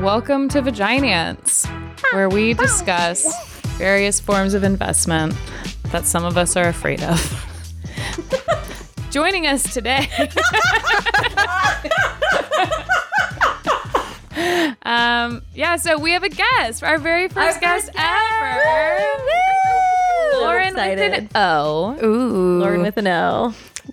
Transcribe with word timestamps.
Welcome 0.00 0.48
to 0.48 0.62
Vaginance, 0.62 1.66
where 2.12 2.30
we 2.30 2.54
discuss 2.54 3.22
various 3.76 4.18
forms 4.18 4.54
of 4.54 4.64
investment 4.64 5.34
that 5.92 6.06
some 6.06 6.24
of 6.24 6.38
us 6.38 6.56
are 6.56 6.68
afraid 6.68 7.02
of. 7.02 7.20
Joining 9.10 9.46
us 9.46 9.74
today. 9.74 10.08
um, 14.84 15.42
yeah, 15.54 15.76
so 15.76 15.98
we 15.98 16.12
have 16.12 16.22
a 16.22 16.30
guest, 16.30 16.82
our 16.82 16.96
very 16.96 17.28
first 17.28 17.60
guest 17.60 17.90
ever. 17.94 19.04
Loren 20.40 20.74
with 20.76 21.12
an. 21.12 21.28
O. 21.34 21.98
Ooh. 22.02 22.60
Loren 22.60 22.80
with 22.80 22.96
an 22.96 23.06
O. 23.06 23.52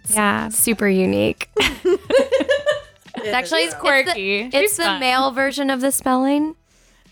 Yeah. 0.09 0.49
super 0.49 0.87
unique. 0.87 1.49
It's 3.27 3.35
actually 3.35 3.63
She's 3.65 3.73
quirky. 3.75 4.39
It's 4.41 4.51
the, 4.53 4.59
it's 4.63 4.77
the 4.77 4.99
male 4.99 5.31
version 5.31 5.69
of 5.69 5.81
the 5.81 5.91
spelling. 5.91 6.55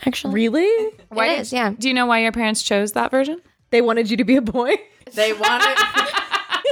Actually, 0.06 0.34
Really? 0.34 0.92
Why 1.10 1.28
it 1.28 1.30
did- 1.36 1.40
is, 1.42 1.54
yeah. 1.54 1.72
Do 1.78 1.88
you 1.88 1.94
know 1.94 2.06
why 2.06 2.22
your 2.22 2.32
parents 2.32 2.62
chose 2.62 2.92
that 2.94 3.12
version? 3.12 3.42
They 3.72 3.82
wanted 3.82 4.10
you 4.12 4.18
to 4.18 4.24
be 4.24 4.36
a 4.36 4.42
boy? 4.42 4.76
They 5.14 5.34
wanted 5.34 5.78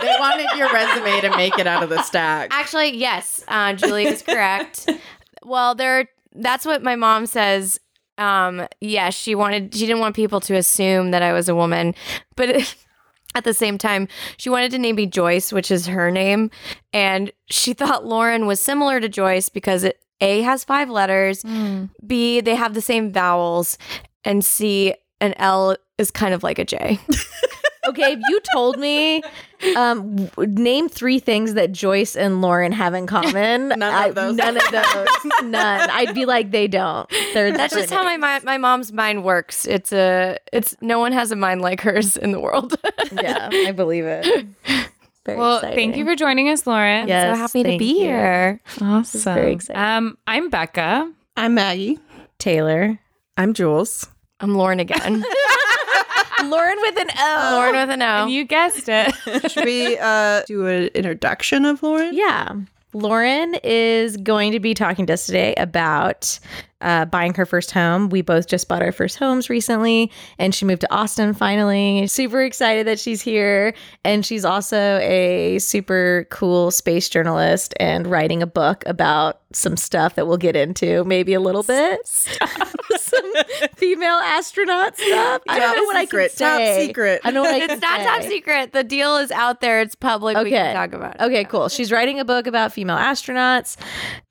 they 0.01 0.15
wanted 0.19 0.47
your 0.57 0.71
resume 0.73 1.21
to 1.21 1.29
make 1.37 1.57
it 1.59 1.67
out 1.67 1.83
of 1.83 1.89
the 1.89 2.01
stack. 2.03 2.49
Actually, 2.51 2.97
yes, 2.97 3.43
uh, 3.47 3.73
Julie 3.73 4.05
is 4.05 4.21
correct. 4.21 4.89
well, 5.43 5.75
there. 5.75 6.09
That's 6.35 6.65
what 6.65 6.81
my 6.83 6.95
mom 6.95 7.25
says. 7.25 7.79
Um, 8.17 8.67
yes, 8.81 9.13
she 9.13 9.35
wanted. 9.35 9.73
She 9.73 9.85
didn't 9.85 9.99
want 10.01 10.15
people 10.15 10.39
to 10.41 10.55
assume 10.55 11.11
that 11.11 11.21
I 11.21 11.31
was 11.33 11.47
a 11.49 11.55
woman, 11.55 11.95
but. 12.35 12.75
At 13.35 13.43
the 13.43 13.53
same 13.53 13.77
time, 13.77 14.07
she 14.37 14.49
wanted 14.49 14.71
to 14.71 14.79
name 14.79 14.95
me 14.95 15.05
Joyce, 15.05 15.51
which 15.51 15.71
is 15.71 15.87
her 15.87 16.11
name, 16.11 16.51
and 16.91 17.31
she 17.49 17.73
thought 17.79 18.05
Loren 18.05 18.45
was 18.45 18.59
similar 18.59 18.99
to 18.99 19.09
Joyce 19.09 19.49
because 19.49 19.83
it 19.83 20.03
A 20.21 20.41
has 20.41 20.63
five 20.63 20.89
letters, 20.89 21.41
hmm. 21.41 21.85
B 22.05 22.41
they 22.41 22.55
have 22.55 22.73
the 22.73 22.81
same 22.81 23.11
vowels, 23.11 23.77
and 24.23 24.43
C 24.43 24.95
an 25.19 25.33
L 25.37 25.77
is 25.97 26.11
kind 26.11 26.33
of 26.33 26.43
like 26.43 26.59
a 26.59 26.65
J. 26.65 26.99
Okay, 27.89 28.13
if 28.13 28.19
you 28.29 28.39
told 28.53 28.77
me, 28.79 29.21
um, 29.75 30.15
w- 30.27 30.49
name 30.53 30.87
three 30.89 31.19
things 31.19 31.53
that 31.55 31.71
Joyce 31.71 32.15
and 32.15 32.41
Loren 32.41 32.71
have 32.71 32.93
in 32.93 33.07
common. 33.07 33.67
None 33.77 34.09
of 34.09 34.15
those. 34.15 34.35
None 34.35 34.57
of 34.57 34.71
those. 34.71 35.07
none. 35.43 35.89
I'd 35.89 36.13
be 36.15 36.25
like, 36.25 36.51
they 36.51 36.67
don't. 36.67 37.09
They're 37.33 37.51
That's 37.51 37.73
just 37.73 37.91
how 37.91 38.03
my 38.03 38.17
mi- 38.17 38.45
my 38.45 38.57
mom's 38.57 38.91
mind 38.93 39.23
works. 39.23 39.65
It's 39.65 39.91
a 39.91 40.37
it's 40.51 40.75
no 40.81 40.99
one 40.99 41.11
has 41.11 41.31
a 41.31 41.35
mind 41.35 41.61
like 41.61 41.81
hers 41.81 42.15
in 42.17 42.31
the 42.31 42.39
world. 42.39 42.75
Yeah, 43.21 43.49
I 43.51 43.71
believe 43.71 44.05
it. 44.05 44.25
Very 45.25 45.37
Well, 45.37 45.57
exciting. 45.57 45.75
thank 45.77 45.97
you 45.97 46.03
for 46.05 46.15
joining 46.15 46.49
us, 46.49 46.65
Loren. 46.65 47.07
Yes, 47.07 47.33
so 47.35 47.39
happy 47.41 47.63
to 47.63 47.77
be 47.77 47.99
you. 47.99 48.05
here. 48.05 48.59
Awesome. 48.81 49.21
very 49.35 49.53
exciting. 49.53 49.81
Um, 49.81 50.17
I'm 50.27 50.49
Becca. 50.49 51.11
I'm 51.37 51.53
Maggie. 51.53 51.99
Taylor. 52.39 52.97
I'm 53.37 53.53
Jules. 53.53 54.07
I'm 54.39 54.55
Loren 54.55 54.79
again. 54.79 55.23
Loren 56.49 56.77
with 56.81 56.99
an 56.99 57.09
O. 57.17 57.49
Loren 57.53 57.75
with 57.75 57.89
an 57.93 58.01
O. 58.01 58.23
And 58.23 58.31
you 58.31 58.43
guessed 58.43 58.87
it. 58.87 59.51
Should 59.51 59.65
we 59.65 59.97
uh, 59.97 60.43
do 60.47 60.67
an 60.67 60.89
introduction 60.95 61.65
of 61.65 61.81
Loren? 61.83 62.13
Yeah. 62.13 62.53
Loren 62.93 63.55
is 63.63 64.17
going 64.17 64.51
to 64.51 64.59
be 64.59 64.73
talking 64.73 65.07
to 65.07 65.13
us 65.13 65.25
today 65.25 65.55
about 65.55 66.39
uh, 66.81 67.05
buying 67.05 67.33
her 67.33 67.45
first 67.45 67.71
home. 67.71 68.09
We 68.09 68.21
both 68.21 68.47
just 68.47 68.67
bought 68.67 68.83
our 68.83 68.91
first 68.91 69.17
homes 69.17 69.49
recently, 69.49 70.11
and 70.37 70.53
she 70.53 70.65
moved 70.65 70.81
to 70.81 70.93
Austin 70.93 71.33
finally. 71.33 72.05
Super 72.07 72.43
excited 72.43 72.85
that 72.87 72.99
she's 72.99 73.21
here. 73.21 73.73
And 74.03 74.25
she's 74.25 74.45
also 74.45 74.97
a 75.01 75.57
super 75.59 76.27
cool 76.29 76.69
space 76.71 77.09
journalist 77.09 77.73
and 77.79 78.05
writing 78.05 78.43
a 78.43 78.47
book 78.47 78.83
about 78.85 79.41
some 79.53 79.77
stuff 79.77 80.15
that 80.15 80.27
we'll 80.27 80.37
get 80.37 80.55
into 80.55 81.03
maybe 81.05 81.33
a 81.33 81.39
little 81.39 81.63
bit. 81.63 81.99
some 82.07 83.33
female 83.75 84.15
astronaut 84.23 84.95
stuff. 84.97 85.41
I 85.47 85.59
don't 85.59 85.67
Top 85.69 85.75
know 85.77 85.83
what 85.83 85.99
secret, 86.01 86.31
I 86.35 86.37
can 86.37 86.75
top 86.75 86.79
secret. 86.81 87.21
I 87.23 87.31
know 87.31 87.41
what 87.41 87.53
I 87.53 87.59
can 87.59 87.69
it's 87.71 87.81
not 87.81 87.99
say. 87.99 88.05
top 88.05 88.21
secret. 88.23 88.73
The 88.73 88.83
deal 88.83 89.17
is 89.17 89.31
out 89.31 89.61
there. 89.61 89.81
It's 89.81 89.95
public. 89.95 90.35
We 90.37 90.41
Okay. 90.41 90.49
can 90.51 90.75
talk 90.75 90.93
about 90.93 91.15
it. 91.15 91.21
Okay, 91.21 91.43
cool. 91.45 91.69
She's 91.69 91.91
writing 91.91 92.19
a 92.19 92.25
book 92.25 92.47
about 92.47 92.73
female 92.73 92.97
astronauts, 92.97 93.77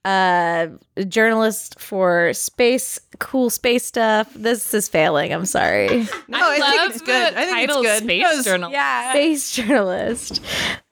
uh, 0.05 0.69
a 0.97 1.05
journalist 1.05 1.79
for 1.81 2.33
space, 2.35 2.99
cool 3.19 3.51
space 3.51 3.85
stuff. 3.87 4.33
This 4.35 4.75
is 4.75 4.89
failing. 4.89 5.33
I'm 5.33 5.45
sorry. 5.47 5.89
No, 6.29 6.39
I, 6.41 6.59
love 6.59 6.71
think 6.71 6.91
it's 6.95 7.01
good. 7.03 7.35
I 7.35 7.45
think 7.47 7.69
it's 7.71 7.77
good. 7.81 8.03
Space 8.03 8.23
Because- 8.29 8.45
Journal. 8.45 8.71
Yeah. 8.73 9.11
space 9.13 9.53
journalist 9.53 10.41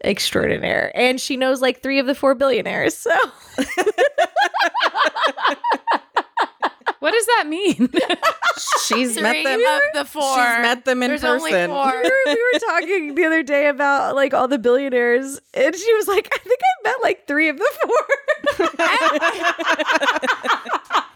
extraordinaire. 0.05 0.93
And 0.95 1.21
she 1.21 1.37
knows 1.37 1.61
like 1.61 1.83
three 1.83 1.99
of 1.99 2.07
the 2.07 2.15
four 2.15 2.35
billionaires. 2.35 2.97
So 2.97 3.11
What 7.01 7.10
does 7.21 7.27
that 7.37 7.47
mean? 7.47 7.89
She's 8.87 9.13
Three 9.15 9.23
met 9.23 9.45
them. 9.45 9.61
of 9.61 9.81
the 9.95 10.05
four. 10.07 10.23
She's 10.35 10.63
met 10.63 10.85
them 10.85 11.03
in 11.03 11.11
There's 11.11 11.21
person. 11.21 11.39
only 11.41 11.67
four. 11.67 11.93
we 11.93 12.09
were, 12.09 12.21
we 12.27 12.51
were 12.53 12.59
talking 12.61 13.15
the 13.15 13.25
other 13.27 13.43
day 13.43 13.69
about 13.69 14.15
like 14.15 14.33
all 14.35 14.49
the 14.49 14.59
billionaires. 14.59 15.41
And 15.55 15.75
she 15.77 15.95
was 15.95 16.09
like, 16.09 16.29
I 16.33 16.39
think 16.39 16.61
I 16.61 16.89
met 16.89 16.97
like 17.03 17.27
three 17.27 17.49
of 17.51 17.59
the 17.59 17.71
four. 17.83 17.97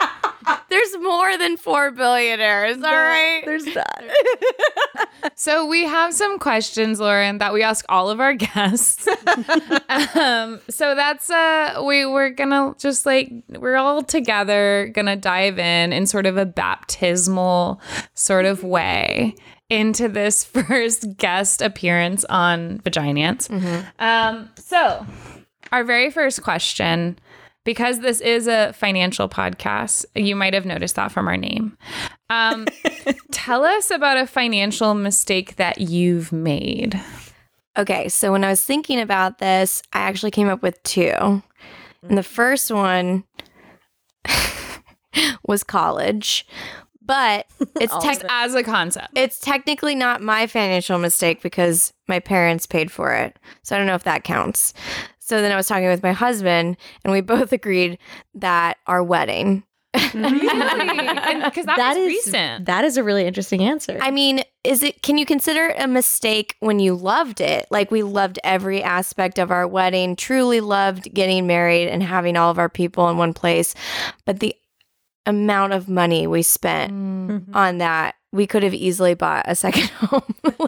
There's 0.74 0.98
more 0.98 1.38
than 1.38 1.56
four 1.56 1.92
billionaires. 1.92 2.78
All 2.78 2.82
right. 2.82 3.42
There's 3.44 3.64
that. 3.66 4.04
so 5.36 5.66
we 5.66 5.84
have 5.84 6.12
some 6.12 6.40
questions, 6.40 6.98
Loren, 6.98 7.38
that 7.38 7.52
we 7.52 7.62
ask 7.62 7.84
all 7.88 8.10
of 8.10 8.18
our 8.18 8.34
guests. 8.34 9.06
um, 10.16 10.60
so 10.68 10.96
that's 10.96 11.30
uh 11.30 11.80
we 11.86 12.04
we're 12.06 12.30
gonna 12.30 12.74
just 12.76 13.06
like 13.06 13.30
we're 13.50 13.76
all 13.76 14.02
together 14.02 14.90
gonna 14.92 15.14
dive 15.14 15.60
in 15.60 15.92
in 15.92 16.08
sort 16.08 16.26
of 16.26 16.36
a 16.36 16.44
baptismal 16.44 17.80
sort 18.14 18.44
of 18.44 18.64
way 18.64 19.36
into 19.70 20.08
this 20.08 20.42
first 20.66 21.16
guest 21.16 21.62
appearance 21.62 22.24
on 22.24 22.80
Vaginance. 22.80 23.48
Um, 24.00 24.50
so 24.56 25.06
our 25.70 25.84
very 25.84 26.10
first 26.10 26.42
question 26.42 27.16
because 27.64 28.00
this 28.00 28.20
is 28.20 28.46
a 28.46 28.72
financial 28.74 29.28
podcast, 29.28 30.04
you 30.14 30.36
might 30.36 30.54
have 30.54 30.66
noticed 30.66 30.96
that 30.96 31.10
from 31.12 31.26
our 31.28 31.36
name. 31.36 31.76
Um, 32.30 32.66
tell 33.32 33.64
us 33.64 33.90
about 33.90 34.18
a 34.18 34.26
financial 34.26 34.94
mistake 34.94 35.56
that 35.56 35.80
you've 35.80 36.32
made. 36.32 37.00
Okay, 37.76 38.08
so 38.08 38.30
when 38.30 38.44
I 38.44 38.50
was 38.50 38.62
thinking 38.62 39.00
about 39.00 39.38
this, 39.38 39.82
I 39.92 40.00
actually 40.00 40.30
came 40.30 40.48
up 40.48 40.62
with 40.62 40.82
two. 40.84 41.42
And 42.02 42.18
the 42.18 42.22
first 42.22 42.70
one 42.70 43.24
was 45.46 45.64
college, 45.64 46.46
but 47.02 47.46
it's 47.80 47.96
tech- 47.98 48.24
As 48.28 48.54
a 48.54 48.62
concept. 48.62 49.08
it's 49.14 49.38
technically 49.40 49.94
not 49.94 50.22
my 50.22 50.46
financial 50.46 50.98
mistake 50.98 51.42
because 51.42 51.92
my 52.08 52.20
parents 52.20 52.66
paid 52.66 52.90
for 52.92 53.12
it. 53.12 53.38
So 53.62 53.74
I 53.74 53.78
don't 53.78 53.86
know 53.86 53.94
if 53.94 54.04
that 54.04 54.24
counts. 54.24 54.74
So 55.26 55.40
then 55.40 55.52
I 55.52 55.56
was 55.56 55.66
talking 55.66 55.88
with 55.88 56.02
my 56.02 56.12
husband, 56.12 56.76
and 57.02 57.12
we 57.12 57.22
both 57.22 57.50
agreed 57.60 57.98
that 58.34 58.76
our 58.86 59.02
wedding. 59.02 59.64
Because 59.94 60.12
that, 61.66 61.76
That 61.76 61.94
was 61.96 61.98
is 61.98 62.06
recent. 62.08 62.66
That 62.66 62.84
is 62.84 62.96
a 62.96 63.04
really 63.04 63.24
interesting 63.24 63.62
answer. 63.62 63.96
I 64.02 64.10
mean, 64.10 64.42
is 64.64 64.82
it? 64.82 65.02
Can 65.02 65.16
you 65.18 65.24
consider 65.24 65.66
it 65.66 65.76
a 65.78 65.86
mistake 65.86 66.56
when 66.60 66.78
you 66.80 66.94
loved 66.94 67.40
it? 67.40 67.66
Like 67.70 67.90
we 67.90 68.02
loved 68.02 68.38
every 68.44 68.82
aspect 68.82 69.38
of 69.38 69.50
our 69.50 69.66
wedding, 69.68 70.16
truly 70.16 70.60
loved 70.60 71.12
getting 71.14 71.46
married 71.46 71.88
and 71.88 72.02
having 72.02 72.36
all 72.36 72.50
of 72.50 72.58
our 72.58 72.68
people 72.68 73.08
in 73.08 73.16
one 73.16 73.32
place, 73.32 73.74
but 74.24 74.40
the 74.40 74.54
amount 75.26 75.72
of 75.72 75.88
money 75.88 76.26
we 76.26 76.42
spent 76.42 76.92
Mm-hmm. 76.92 77.56
on 77.56 77.78
that, 77.78 78.14
we 78.34 78.46
could 78.48 78.62
have 78.64 78.74
easily 78.74 79.14
bought 79.14 79.44
a 79.48 79.54
second 79.54 79.84
home. 79.90 80.22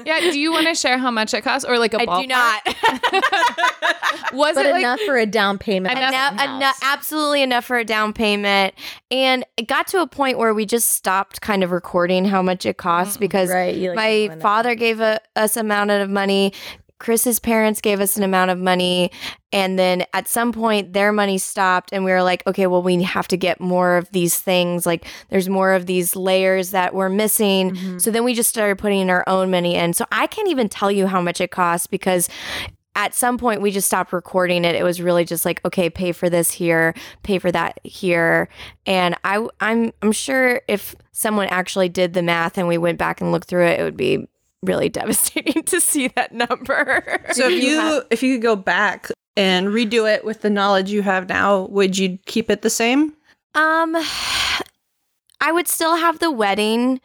yeah. 0.07 0.21
Do 0.21 0.39
you 0.39 0.53
want 0.53 0.67
to 0.69 0.75
share 0.75 0.99
how 0.99 1.11
much 1.11 1.35
it 1.35 1.43
costs 1.43 1.69
or 1.69 1.79
like 1.79 1.93
a 1.95 2.01
I 2.01 2.07
ballpark? 2.07 2.31
I 2.33 2.61
do 3.03 3.13
not. 3.13 4.33
Was 4.33 4.55
but 4.55 4.67
it 4.67 4.71
like 4.73 4.81
enough 4.81 5.01
for 5.01 5.17
a 5.17 5.27
down 5.27 5.59
payment. 5.59 5.97
Enough- 5.97 6.11
enough, 6.13 6.33
enough, 6.57 6.79
absolutely 6.83 7.43
enough 7.43 7.65
for 7.65 7.77
a 7.77 7.85
down 7.85 8.13
payment. 8.13 8.75
And 9.11 9.45
it 9.57 9.67
got 9.67 9.87
to 9.89 10.01
a 10.01 10.07
point 10.07 10.39
where 10.39 10.55
we 10.55 10.65
just 10.67 10.89
stopped 10.89 11.41
kind 11.41 11.63
of 11.65 11.71
recording 11.73 12.25
how 12.25 12.41
much 12.43 12.67
it 12.67 12.77
cost 12.77 13.19
because 13.21 13.51
right, 13.51 13.77
like, 13.77 13.97
my 13.97 14.11
didn't 14.11 14.29
wanna 14.29 14.37
know. 14.37 14.43
father 14.43 14.75
gave 14.75 15.01
a, 15.01 15.21
us 15.35 15.57
amount 15.57 15.91
of 15.91 16.09
money. 16.09 16.53
Chris's 16.99 17.39
parents 17.39 17.81
gave 17.81 18.01
us 18.01 18.17
an 18.17 18.23
amount 18.23 18.51
of 18.51 18.59
money. 18.59 19.11
And 19.53 19.79
then 19.79 20.05
at 20.13 20.29
some 20.29 20.53
point, 20.53 20.93
their 20.93 21.13
money 21.13 21.39
stopped. 21.39 21.91
And 21.93 22.05
we 22.05 22.11
were 22.11 22.23
like, 22.23 22.47
okay, 22.47 22.67
well, 22.67 22.83
we 22.83 23.03
have 23.03 23.29
to 23.29 23.37
get 23.37 23.61
more 23.61 23.97
of 23.97 24.11
these 24.13 24.39
things. 24.39 24.87
Like, 24.87 25.07
there's 25.29 25.49
more 25.49 25.73
of 25.73 25.87
these 25.87 26.17
layers 26.17 26.71
that 26.71 26.95
we're 26.95 27.09
missing. 27.09 27.73
Mm-hmm. 27.73 27.99
So 27.99 28.11
then 28.11 28.25
we 28.25 28.35
just 28.35 28.51
started 28.51 28.79
putting 28.79 29.11
our 29.11 29.25
own 29.27 29.51
money 29.51 29.75
in. 29.75 29.93
So 29.93 30.05
I 30.11 30.27
can't 30.27 30.49
even 30.49 30.69
tell 30.69 30.91
you 30.91 31.07
how 31.07 31.21
much 31.21 31.41
it 31.41 31.51
costs 31.51 31.87
because 31.87 32.29
at 32.97 33.15
some 33.15 33.37
point 33.37 33.61
we 33.61 33.71
just 33.71 33.87
stopped 33.87 34.13
recording 34.13 34.65
it. 34.65 34.75
It 34.75 34.83
was 34.83 35.03
really 35.03 35.25
just 35.25 35.45
like, 35.45 35.63
okay, 35.67 35.91
pay 35.91 36.13
for 36.13 36.31
this 36.31 36.51
here, 36.51 36.95
pay 37.23 37.39
for 37.39 37.53
that 37.53 37.79
here. 37.85 38.49
And 38.87 39.15
I 39.23 39.47
I'm 39.61 39.93
I'm 40.01 40.13
sure 40.13 40.63
if 40.67 40.97
someone 41.13 41.47
actually 41.49 41.91
did 41.91 42.15
the 42.15 42.23
math 42.23 42.57
and 42.57 42.67
we 42.67 42.79
went 42.79 42.99
back 42.99 43.21
and 43.21 43.33
looked 43.33 43.49
through 43.49 43.67
it, 43.67 43.81
it 43.81 43.83
would 43.85 43.99
be 43.99 44.27
really 44.67 44.89
devastating 45.01 45.63
to 45.65 45.81
see 45.81 46.09
that 46.09 46.33
number. 46.33 47.21
So 47.33 47.49
if 47.49 47.63
you 47.63 48.03
if 48.11 48.23
you 48.23 48.35
could 48.35 48.43
go 48.43 48.57
back 48.57 49.11
and 49.37 49.69
redo 49.69 50.11
it 50.13 50.25
with 50.25 50.43
the 50.43 50.51
knowledge 50.51 50.91
you 50.91 51.03
have 51.03 51.29
now, 51.29 51.63
would 51.67 51.97
you 51.97 52.19
keep 52.27 52.51
it 52.51 52.63
the 52.63 52.71
same? 52.71 53.15
Um 53.55 53.97
I 55.41 55.53
would 55.53 55.69
still 55.69 55.97
have 55.97 56.19
the 56.19 56.31
wedding. 56.31 57.01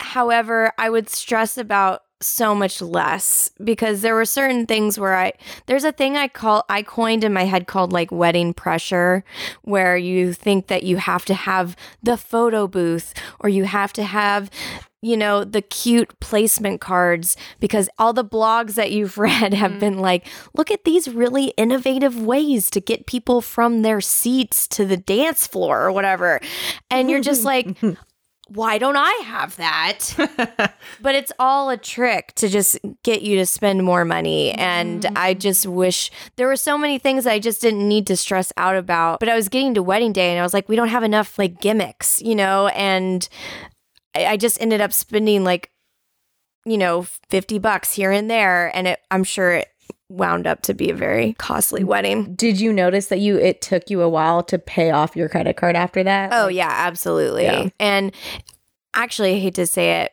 However, 0.00 0.72
I 0.78 0.90
would 0.90 1.08
stress 1.08 1.58
about 1.58 2.02
so 2.20 2.54
much 2.54 2.82
less 2.82 3.50
because 3.62 4.02
there 4.02 4.14
were 4.14 4.24
certain 4.24 4.66
things 4.66 4.98
where 4.98 5.14
I 5.14 5.32
there's 5.66 5.84
a 5.84 5.92
thing 5.92 6.16
I 6.16 6.28
call 6.28 6.64
I 6.68 6.82
coined 6.82 7.22
in 7.22 7.32
my 7.32 7.44
head 7.44 7.66
called 7.66 7.92
like 7.92 8.10
wedding 8.10 8.52
pressure 8.54 9.24
where 9.62 9.96
you 9.96 10.32
think 10.32 10.66
that 10.66 10.82
you 10.82 10.96
have 10.96 11.24
to 11.26 11.34
have 11.34 11.76
the 12.02 12.16
photo 12.16 12.66
booth 12.66 13.14
or 13.38 13.48
you 13.48 13.64
have 13.64 13.92
to 13.94 14.02
have 14.02 14.50
you 15.00 15.16
know 15.16 15.44
the 15.44 15.62
cute 15.62 16.18
placement 16.20 16.80
cards 16.80 17.36
because 17.60 17.88
all 17.98 18.12
the 18.12 18.24
blogs 18.24 18.74
that 18.74 18.90
you've 18.90 19.18
read 19.18 19.54
have 19.54 19.72
mm-hmm. 19.72 19.80
been 19.80 19.98
like 19.98 20.26
look 20.54 20.70
at 20.70 20.84
these 20.84 21.08
really 21.08 21.48
innovative 21.56 22.20
ways 22.20 22.70
to 22.70 22.80
get 22.80 23.06
people 23.06 23.40
from 23.40 23.82
their 23.82 24.00
seats 24.00 24.66
to 24.68 24.84
the 24.84 24.96
dance 24.96 25.46
floor 25.46 25.82
or 25.82 25.92
whatever. 25.92 26.40
And 26.90 27.10
you're 27.10 27.20
just 27.20 27.44
like 27.48 27.76
why 28.48 28.78
don't 28.78 28.96
I 28.96 29.10
have 29.24 29.56
that? 29.56 30.14
but 31.00 31.14
it's 31.14 31.32
all 31.38 31.70
a 31.70 31.76
trick 31.76 32.32
to 32.36 32.48
just 32.48 32.78
get 33.02 33.22
you 33.22 33.36
to 33.36 33.46
spend 33.46 33.84
more 33.84 34.04
money. 34.04 34.52
And 34.52 35.02
mm. 35.02 35.12
I 35.16 35.34
just 35.34 35.66
wish 35.66 36.10
there 36.36 36.46
were 36.46 36.56
so 36.56 36.78
many 36.78 36.98
things 36.98 37.26
I 37.26 37.38
just 37.38 37.60
didn't 37.60 37.86
need 37.86 38.06
to 38.08 38.16
stress 38.16 38.52
out 38.56 38.76
about. 38.76 39.20
But 39.20 39.28
I 39.28 39.36
was 39.36 39.48
getting 39.48 39.74
to 39.74 39.82
wedding 39.82 40.12
day 40.12 40.30
and 40.30 40.40
I 40.40 40.42
was 40.42 40.54
like, 40.54 40.68
we 40.68 40.76
don't 40.76 40.88
have 40.88 41.04
enough 41.04 41.38
like 41.38 41.60
gimmicks, 41.60 42.22
you 42.22 42.34
know? 42.34 42.68
And 42.68 43.28
I 44.14 44.26
I 44.26 44.36
just 44.36 44.60
ended 44.60 44.80
up 44.80 44.92
spending 44.92 45.44
like, 45.44 45.70
you 46.64 46.78
know, 46.78 47.02
50 47.28 47.58
bucks 47.58 47.92
here 47.94 48.10
and 48.10 48.30
there. 48.30 48.74
And 48.74 48.88
it, 48.88 49.00
I'm 49.10 49.24
sure 49.24 49.52
it 49.52 49.68
wound 50.08 50.46
up 50.46 50.62
to 50.62 50.74
be 50.74 50.90
a 50.90 50.94
very 50.94 51.34
costly 51.34 51.82
mm. 51.82 51.86
wedding. 51.86 52.34
Did 52.34 52.60
you 52.60 52.72
notice 52.72 53.06
that 53.06 53.20
you 53.20 53.36
it 53.36 53.60
took 53.60 53.90
you 53.90 54.00
a 54.00 54.08
while 54.08 54.42
to 54.44 54.58
pay 54.58 54.90
off 54.90 55.16
your 55.16 55.28
credit 55.28 55.56
card 55.56 55.76
after 55.76 56.02
that? 56.02 56.30
Oh 56.32 56.48
yeah, 56.48 56.70
absolutely. 56.70 57.44
Yeah. 57.44 57.68
And 57.78 58.12
actually, 58.94 59.36
I 59.36 59.38
hate 59.38 59.54
to 59.54 59.66
say 59.66 60.02
it. 60.02 60.12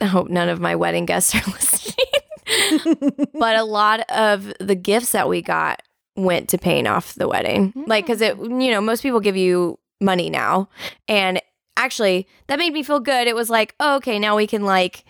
I 0.00 0.06
hope 0.06 0.28
none 0.28 0.48
of 0.48 0.60
my 0.60 0.74
wedding 0.74 1.06
guests 1.06 1.34
are 1.34 1.50
listening. 1.52 3.28
but 3.34 3.56
a 3.56 3.64
lot 3.64 4.00
of 4.10 4.52
the 4.60 4.74
gifts 4.74 5.12
that 5.12 5.28
we 5.28 5.42
got 5.42 5.80
went 6.16 6.48
to 6.50 6.58
paying 6.58 6.86
off 6.86 7.14
the 7.14 7.28
wedding. 7.28 7.72
Like, 7.86 8.06
because 8.06 8.20
it, 8.20 8.38
mm. 8.38 8.64
you 8.64 8.70
know, 8.70 8.80
most 8.80 9.02
people 9.02 9.20
give 9.20 9.36
you 9.36 9.78
money 10.00 10.30
now, 10.30 10.68
and 11.08 11.40
actually, 11.76 12.26
that 12.46 12.58
made 12.58 12.72
me 12.72 12.82
feel 12.82 13.00
good. 13.00 13.26
It 13.26 13.36
was 13.36 13.50
like, 13.50 13.74
oh, 13.80 13.96
okay, 13.96 14.18
now 14.18 14.36
we 14.36 14.46
can 14.46 14.64
like 14.64 15.04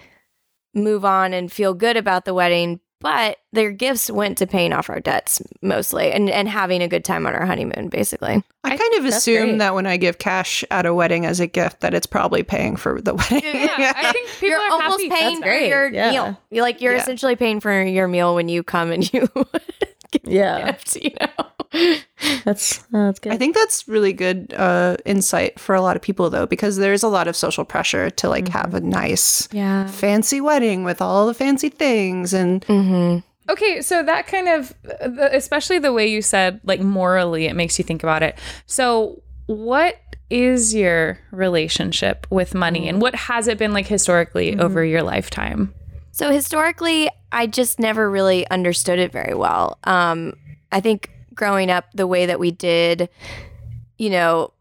move 0.75 1.05
on 1.05 1.33
and 1.33 1.53
feel 1.53 1.75
good 1.75 1.97
about 1.97 2.25
the 2.25 2.35
wedding. 2.35 2.81
But 3.05 3.37
their 3.53 3.71
gifts 3.71 4.11
went 4.11 4.39
to 4.39 4.47
paying 4.47 4.73
off 4.73 4.89
our 4.89 4.99
debts 4.99 5.43
mostly 5.61 6.11
and, 6.11 6.31
and 6.31 6.49
having 6.49 6.81
a 6.83 6.89
good 6.89 7.05
time 7.05 7.27
on 7.27 7.35
our 7.35 7.45
honeymoon, 7.45 7.91
basically. 7.91 8.43
I 8.65 8.77
kind 8.79 8.95
of 8.95 9.03
that's 9.03 9.17
assume 9.19 9.49
great. 9.51 9.59
that 9.59 9.75
when 9.75 9.87
I 9.87 9.99
give 9.99 10.17
cash 10.17 10.65
at 10.71 10.87
a 10.87 10.95
wedding 10.95 11.27
as 11.27 11.39
a 11.39 11.47
gift, 11.47 11.81
that 11.81 11.93
it's 11.93 12.07
probably 12.07 12.43
paying 12.43 12.77
for 12.77 13.03
the 13.03 13.13
wedding. 13.31 13.43
Yeah, 13.45 13.93
I 13.95 14.11
think 14.11 14.29
people 14.31 14.49
you're 14.49 14.59
are 14.59 14.73
almost 14.73 15.03
happy. 15.03 15.11
paying 15.11 15.41
That's 15.41 15.45
for 15.53 15.59
great, 15.59 15.69
your 15.69 15.93
yeah. 15.93 16.11
meal. 16.13 16.41
You're 16.51 16.63
like 16.65 16.81
you're 16.81 16.95
Yeah. 16.95 17.03
essentially 17.03 17.37
paying 17.37 17.61
for 17.61 17.83
your 17.83 18.09
meal 18.09 18.35
when 18.35 18.49
you 18.49 18.63
come 18.63 18.91
and 18.91 19.05
you 19.13 19.29
yeah, 20.23 20.65
gift, 20.73 20.97
you 20.97 21.11
know. 21.21 21.97
That's 22.45 22.79
that's 22.91 23.19
good. 23.21 23.33
I 23.33 23.37
think 23.37 23.55
that's 23.55 23.87
really 23.89 24.13
good 24.13 24.53
uh, 24.57 24.97
insight 25.05 25.59
for 25.61 25.75
a 25.75 25.81
lot 25.81 25.97
of 25.97 26.03
people, 26.03 26.31
though, 26.31 26.47
because 26.47 26.77
there's 26.77 27.03
a 27.03 27.09
lot 27.09 27.29
of 27.29 27.37
social 27.37 27.65
pressure 27.65 28.11
to 28.11 28.29
like 28.29 28.49
have 28.49 28.75
a 28.75 28.81
nice, 28.81 29.49
Yeah. 29.53 29.87
fancy 29.87 30.41
wedding 30.41 30.85
with 30.85 31.01
all 31.03 31.27
the 31.27 31.35
fancy 31.35 31.69
things. 31.69 32.33
And 32.35 32.65
Mm-hmm. 32.67 33.19
Okay, 33.53 33.83
so 33.83 34.03
that 34.03 34.27
kind 34.27 34.49
of, 34.49 34.75
especially 35.19 35.79
the 35.79 35.93
way 35.93 36.07
you 36.07 36.23
said, 36.23 36.61
like 36.65 36.81
morally, 36.81 37.45
it 37.45 37.55
makes 37.55 37.79
you 37.79 37.85
think 37.85 38.03
about 38.03 38.23
it. 38.23 38.39
So, 38.65 39.21
what 39.47 39.97
is 40.31 40.75
your 40.75 41.19
relationship 41.31 42.27
with 42.31 42.55
money 42.55 42.89
and 42.89 43.01
what 43.03 43.15
has 43.15 43.47
it 43.47 43.59
been 43.59 43.73
like 43.75 43.87
historically 43.87 44.59
over 44.59 44.83
your 44.83 45.03
lifetime? 45.03 45.75
So 46.13 46.31
historically, 46.31 47.11
I 47.33 47.47
just 47.47 47.79
never 47.79 48.11
really 48.11 48.49
understood 48.49 48.99
it 48.99 49.13
very 49.13 49.35
well. 49.35 49.79
Um, 49.85 50.35
I 50.73 50.81
think 50.81 51.11
growing 51.35 51.71
up 51.71 51.87
the 51.95 52.07
way 52.07 52.27
that 52.27 52.41
we 52.41 52.51
did, 52.51 53.09
you 53.99 54.11
know, 54.11 54.53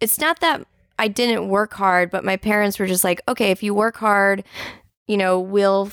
it's 0.00 0.18
not 0.18 0.40
that 0.40 0.66
I 0.98 1.08
didn't 1.08 1.48
work 1.48 1.72
hard, 1.74 2.10
but 2.10 2.24
my 2.24 2.36
parents 2.36 2.78
were 2.78 2.86
just 2.86 3.04
like, 3.04 3.22
okay, 3.28 3.50
if 3.50 3.62
you 3.62 3.74
work 3.74 3.96
hard, 3.96 4.44
you 5.06 5.16
know, 5.16 5.40
we'll 5.40 5.92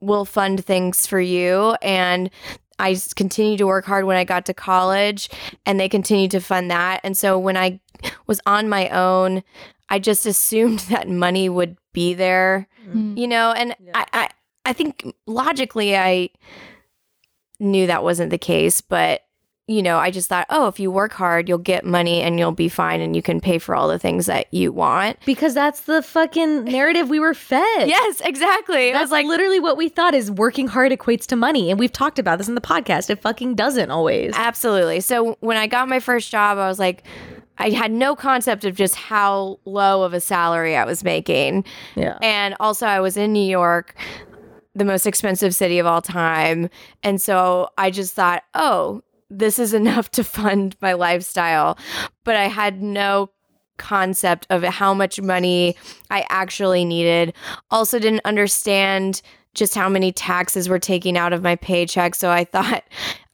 we'll 0.00 0.24
fund 0.24 0.64
things 0.64 1.06
for 1.06 1.20
you. 1.20 1.76
And 1.80 2.30
I 2.78 2.92
s- 2.92 3.14
continued 3.14 3.58
to 3.58 3.66
work 3.66 3.86
hard 3.86 4.04
when 4.04 4.16
I 4.16 4.24
got 4.24 4.44
to 4.46 4.54
college 4.54 5.30
and 5.64 5.80
they 5.80 5.88
continued 5.88 6.30
to 6.32 6.40
fund 6.40 6.70
that. 6.70 7.00
And 7.02 7.16
so 7.16 7.38
when 7.38 7.56
I 7.56 7.80
was 8.26 8.40
on 8.44 8.68
my 8.68 8.88
own, 8.90 9.42
I 9.88 9.98
just 9.98 10.26
assumed 10.26 10.80
that 10.90 11.08
money 11.08 11.48
would 11.48 11.76
be 11.92 12.14
there, 12.14 12.68
mm-hmm. 12.86 13.16
you 13.16 13.28
know, 13.28 13.52
and 13.52 13.74
I, 13.94 14.06
I 14.12 14.28
I 14.66 14.72
think 14.72 15.14
logically 15.26 15.96
I 15.96 16.30
knew 17.60 17.86
that 17.86 18.02
wasn't 18.02 18.30
the 18.30 18.38
case, 18.38 18.80
but 18.80 19.22
you 19.66 19.82
know, 19.82 19.96
I 19.96 20.10
just 20.10 20.28
thought, 20.28 20.46
oh, 20.50 20.68
if 20.68 20.78
you 20.78 20.90
work 20.90 21.14
hard, 21.14 21.48
you'll 21.48 21.56
get 21.56 21.86
money 21.86 22.20
and 22.20 22.38
you'll 22.38 22.52
be 22.52 22.68
fine 22.68 23.00
and 23.00 23.16
you 23.16 23.22
can 23.22 23.40
pay 23.40 23.58
for 23.58 23.74
all 23.74 23.88
the 23.88 23.98
things 23.98 24.26
that 24.26 24.52
you 24.52 24.72
want. 24.72 25.18
because 25.24 25.54
that's 25.54 25.82
the 25.82 26.02
fucking 26.02 26.64
narrative 26.64 27.08
we 27.08 27.18
were 27.18 27.32
fed. 27.32 27.88
Yes, 27.88 28.20
exactly. 28.22 28.92
That's 28.92 29.04
was 29.04 29.10
like 29.10 29.26
literally 29.26 29.60
what 29.60 29.78
we 29.78 29.88
thought 29.88 30.14
is 30.14 30.30
working 30.30 30.68
hard 30.68 30.92
equates 30.92 31.24
to 31.28 31.36
money. 31.36 31.70
And 31.70 31.80
we've 31.80 31.92
talked 31.92 32.18
about 32.18 32.36
this 32.36 32.48
in 32.48 32.54
the 32.54 32.60
podcast. 32.60 33.08
It 33.08 33.22
fucking 33.22 33.54
doesn't 33.54 33.90
always. 33.90 34.32
Absolutely. 34.36 35.00
So 35.00 35.38
when 35.40 35.56
I 35.56 35.66
got 35.66 35.88
my 35.88 35.98
first 35.98 36.30
job, 36.30 36.58
I 36.58 36.68
was 36.68 36.78
like, 36.78 37.02
I 37.56 37.70
had 37.70 37.90
no 37.90 38.14
concept 38.16 38.64
of 38.66 38.74
just 38.74 38.96
how 38.96 39.60
low 39.64 40.02
of 40.02 40.12
a 40.12 40.20
salary 40.20 40.76
I 40.76 40.84
was 40.84 41.04
making. 41.04 41.64
Yeah. 41.94 42.18
And 42.20 42.54
also, 42.60 42.86
I 42.86 43.00
was 43.00 43.16
in 43.16 43.32
New 43.32 43.48
York, 43.48 43.94
the 44.74 44.84
most 44.84 45.06
expensive 45.06 45.54
city 45.54 45.78
of 45.78 45.86
all 45.86 46.02
time. 46.02 46.68
And 47.02 47.20
so 47.20 47.70
I 47.78 47.90
just 47.90 48.12
thought, 48.12 48.42
oh, 48.54 49.02
this 49.38 49.58
is 49.58 49.74
enough 49.74 50.10
to 50.12 50.24
fund 50.24 50.76
my 50.80 50.92
lifestyle. 50.92 51.78
But 52.24 52.36
I 52.36 52.48
had 52.48 52.82
no 52.82 53.30
concept 53.76 54.46
of 54.50 54.62
how 54.62 54.94
much 54.94 55.20
money 55.20 55.76
I 56.10 56.24
actually 56.28 56.84
needed. 56.84 57.34
Also, 57.70 57.98
didn't 57.98 58.24
understand 58.24 59.20
just 59.54 59.74
how 59.74 59.88
many 59.88 60.12
taxes 60.12 60.68
were 60.68 60.78
taking 60.78 61.16
out 61.16 61.32
of 61.32 61.42
my 61.42 61.56
paycheck. 61.56 62.14
So 62.14 62.30
I 62.30 62.44
thought 62.52 62.84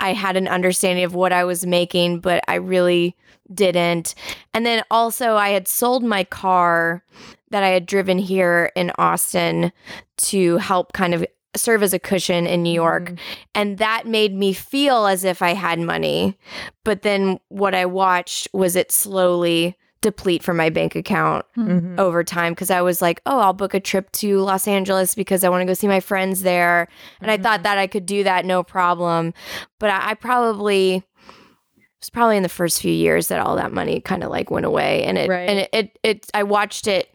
I 0.01 0.13
had 0.13 0.37
an 0.37 0.49
understanding 0.49 1.05
of 1.05 1.15
what 1.15 1.33
I 1.33 1.45
was 1.45 1.67
making, 1.67 2.21
but 2.21 2.43
I 2.49 2.55
really 2.57 3.17
didn't. 3.53 4.15
And 4.55 4.65
then 4.65 4.83
also, 4.91 5.35
I 5.35 5.51
had 5.51 5.67
sold 5.67 6.05
my 6.05 6.25
car 6.25 7.03
that 7.51 7.65
I 7.65 7.69
had 7.69 7.85
driven 7.87 8.19
here 8.19 8.71
in 8.77 8.93
Austin 8.97 9.73
to 10.19 10.57
help 10.59 10.93
kind 10.93 11.15
of 11.15 11.27
serve 11.57 11.83
as 11.83 11.93
a 11.93 11.99
cushion 11.99 12.47
in 12.47 12.63
New 12.63 12.73
York. 12.73 13.05
Mm-hmm. 13.05 13.15
And 13.55 13.79
that 13.79 14.07
made 14.07 14.35
me 14.35 14.53
feel 14.53 15.07
as 15.07 15.25
if 15.25 15.43
I 15.43 15.55
had 15.55 15.81
money. 15.81 16.37
But 16.85 17.03
then 17.03 17.41
what 17.49 17.75
I 17.75 17.87
watched 17.87 18.49
was 18.53 18.77
it 18.77 18.93
slowly 18.93 19.77
deplete 20.03 20.43
from 20.43 20.57
my 20.57 20.71
bank 20.71 20.95
account 20.97 21.45
Mhm. 21.59 21.99
over 21.99 22.25
time 22.25 22.53
because 22.55 22.71
I 22.71 22.81
was 22.81 23.03
like, 23.03 23.21
oh, 23.27 23.39
I'll 23.41 23.53
book 23.53 23.75
a 23.75 23.81
trip 23.81 24.11
to 24.13 24.41
Los 24.41 24.67
Angeles 24.67 25.15
because 25.15 25.45
I 25.45 25.51
want 25.51 25.61
to 25.61 25.67
go 25.67 25.75
see 25.75 25.89
my 25.89 26.01
friends 26.01 26.41
there. 26.41 26.89
And 27.21 27.31
I 27.31 27.37
thought 27.37 27.59
mm-hmm. 27.59 27.65
that 27.65 27.79
I 27.79 27.87
could 27.87 28.07
do 28.07 28.25
that 28.25 28.47
no 28.47 28.63
problem. 28.63 29.35
But 29.79 29.91
I, 29.91 30.11
I 30.11 30.15
probably 30.15 30.95
it 30.97 32.05
was 32.05 32.11
probably 32.11 32.39
in 32.39 32.43
the 32.43 32.49
first 32.49 32.81
few 32.81 32.93
years 32.93 33.29
that 33.29 33.41
all 33.41 33.57
that 33.57 33.73
money 33.73 34.01
kind 34.01 34.25
of 34.25 34.31
like 34.31 34.51
went 34.51 34.65
away. 34.65 35.05
And 35.05 35.19
it 35.19 35.29
Right. 35.29 35.49
and 35.51 35.59
it, 35.59 35.69
it 35.73 35.99
it 36.03 36.31
I 36.33 36.45
watched 36.45 36.87
it 36.87 37.15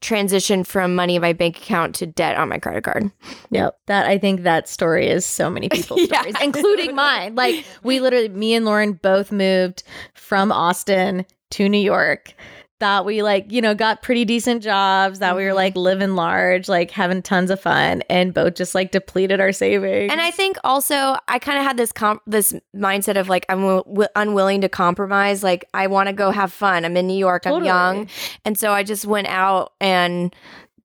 transition 0.00 0.62
from 0.62 0.94
money 0.94 1.16
in 1.16 1.22
my 1.22 1.32
bank 1.32 1.56
account 1.58 1.94
to 1.96 2.06
debt 2.06 2.36
on 2.36 2.48
my 2.48 2.58
credit 2.58 2.84
card. 2.84 3.10
Yep. 3.50 3.78
That 3.86 4.06
I 4.06 4.18
think 4.18 4.42
that 4.42 4.68
story 4.68 5.06
is 5.08 5.24
so 5.24 5.48
many 5.50 5.68
people's 5.70 6.00
Yeah. 6.10 6.20
stories, 6.20 6.34
including 6.42 6.94
mine. 6.94 7.34
Like 7.34 7.64
we 7.82 8.00
literally 8.00 8.28
me 8.28 8.54
and 8.54 8.64
Loren 8.66 8.92
both 8.94 9.32
moved 9.32 9.82
from 10.14 10.52
Austin 10.52 11.24
to 11.52 11.68
New 11.68 11.78
York. 11.78 12.34
That 12.78 13.06
we 13.06 13.22
like, 13.22 13.50
you 13.50 13.62
know, 13.62 13.74
got 13.74 14.02
pretty 14.02 14.26
decent 14.26 14.62
jobs, 14.62 15.20
that 15.20 15.34
we 15.34 15.44
were 15.44 15.54
like 15.54 15.72
mm-hmm. 15.72 15.80
living 15.80 16.14
large, 16.14 16.68
like 16.68 16.90
having 16.90 17.22
tons 17.22 17.50
of 17.50 17.58
fun, 17.58 18.02
and 18.10 18.34
both 18.34 18.54
just 18.54 18.74
like 18.74 18.90
depleted 18.90 19.40
our 19.40 19.52
savings. 19.52 20.12
And 20.12 20.20
I 20.20 20.30
think 20.30 20.58
also 20.62 21.16
I 21.26 21.38
kind 21.38 21.58
of 21.58 21.64
had 21.64 21.78
this 21.78 21.90
comp- 21.90 22.22
this 22.26 22.52
mindset 22.74 23.18
of 23.18 23.30
like 23.30 23.46
I'm 23.48 23.62
w- 23.62 23.84
w- 23.84 24.08
unwilling 24.14 24.60
to 24.60 24.68
compromise. 24.68 25.42
Like 25.42 25.64
I 25.72 25.86
want 25.86 26.08
to 26.08 26.12
go 26.12 26.30
have 26.30 26.52
fun. 26.52 26.84
I'm 26.84 26.96
in 26.98 27.06
New 27.06 27.16
York. 27.16 27.44
Totally. 27.44 27.70
I'm 27.70 27.96
young, 27.96 28.08
and 28.44 28.58
so 28.58 28.72
I 28.72 28.82
just 28.82 29.06
went 29.06 29.28
out 29.28 29.72
and 29.80 30.34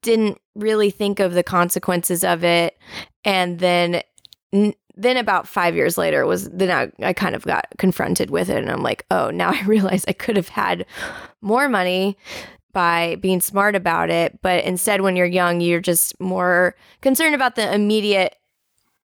didn't 0.02 0.40
really 0.56 0.92
think 0.92 1.20
of 1.20 1.34
the 1.34 1.44
consequences 1.44 2.24
of 2.24 2.44
it. 2.44 2.78
And 3.24 3.60
then 3.60 4.02
n- 4.54 4.74
then 4.96 5.18
about 5.18 5.48
five 5.48 5.76
years 5.76 5.98
later 5.98 6.26
was 6.26 6.50
then 6.50 6.72
I, 6.72 7.08
I 7.08 7.14
kind 7.14 7.36
of 7.36 7.44
got 7.44 7.68
confronted 7.78 8.30
with 8.30 8.50
it, 8.50 8.58
and 8.58 8.72
I'm 8.72 8.84
like, 8.84 9.06
oh, 9.12 9.30
now 9.30 9.52
I 9.54 9.64
realize 9.64 10.06
I 10.08 10.14
could 10.14 10.36
have 10.38 10.50
had 10.50 10.86
more 11.42 11.70
money 11.70 12.18
by 12.74 13.18
being 13.20 13.42
smart 13.42 13.76
about 13.76 14.10
it. 14.10 14.42
But 14.42 14.64
instead 14.64 15.02
when 15.02 15.16
you're 15.16 15.26
young 15.26 15.60
you're 15.62 15.82
just 15.82 16.20
more 16.20 16.76
concerned 17.02 17.36
about 17.36 17.56
the 17.56 17.74
immediate 17.74 18.36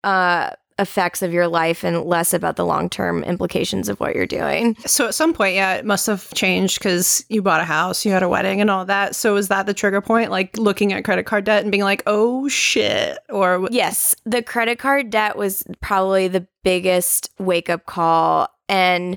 uh 0.04 0.50
effects 0.82 1.22
of 1.22 1.32
your 1.32 1.48
life 1.48 1.82
and 1.84 2.02
less 2.04 2.34
about 2.34 2.56
the 2.56 2.64
long 2.66 2.90
term 2.90 3.24
implications 3.24 3.88
of 3.88 3.98
what 4.00 4.14
you're 4.14 4.26
doing. 4.26 4.76
So 4.84 5.06
at 5.06 5.14
some 5.14 5.32
point, 5.32 5.54
yeah, 5.54 5.74
it 5.76 5.86
must 5.86 6.06
have 6.06 6.28
changed 6.34 6.78
because 6.78 7.24
you 7.30 7.40
bought 7.40 7.60
a 7.62 7.64
house, 7.64 8.04
you 8.04 8.12
had 8.12 8.22
a 8.22 8.28
wedding, 8.28 8.60
and 8.60 8.68
all 8.70 8.84
that. 8.84 9.16
So 9.16 9.36
is 9.36 9.48
that 9.48 9.64
the 9.64 9.72
trigger 9.72 10.02
point? 10.02 10.30
Like 10.30 10.58
looking 10.58 10.92
at 10.92 11.04
credit 11.04 11.24
card 11.24 11.44
debt 11.44 11.62
and 11.62 11.72
being 11.72 11.84
like, 11.84 12.02
"Oh 12.06 12.48
shit," 12.48 13.16
or 13.30 13.66
Yes, 13.70 14.14
the 14.26 14.42
credit 14.42 14.78
card 14.78 15.08
debt 15.08 15.36
was 15.38 15.64
probably 15.80 16.28
the 16.28 16.46
biggest 16.62 17.30
wake 17.38 17.70
up 17.70 17.86
call. 17.86 18.48
And 18.68 19.16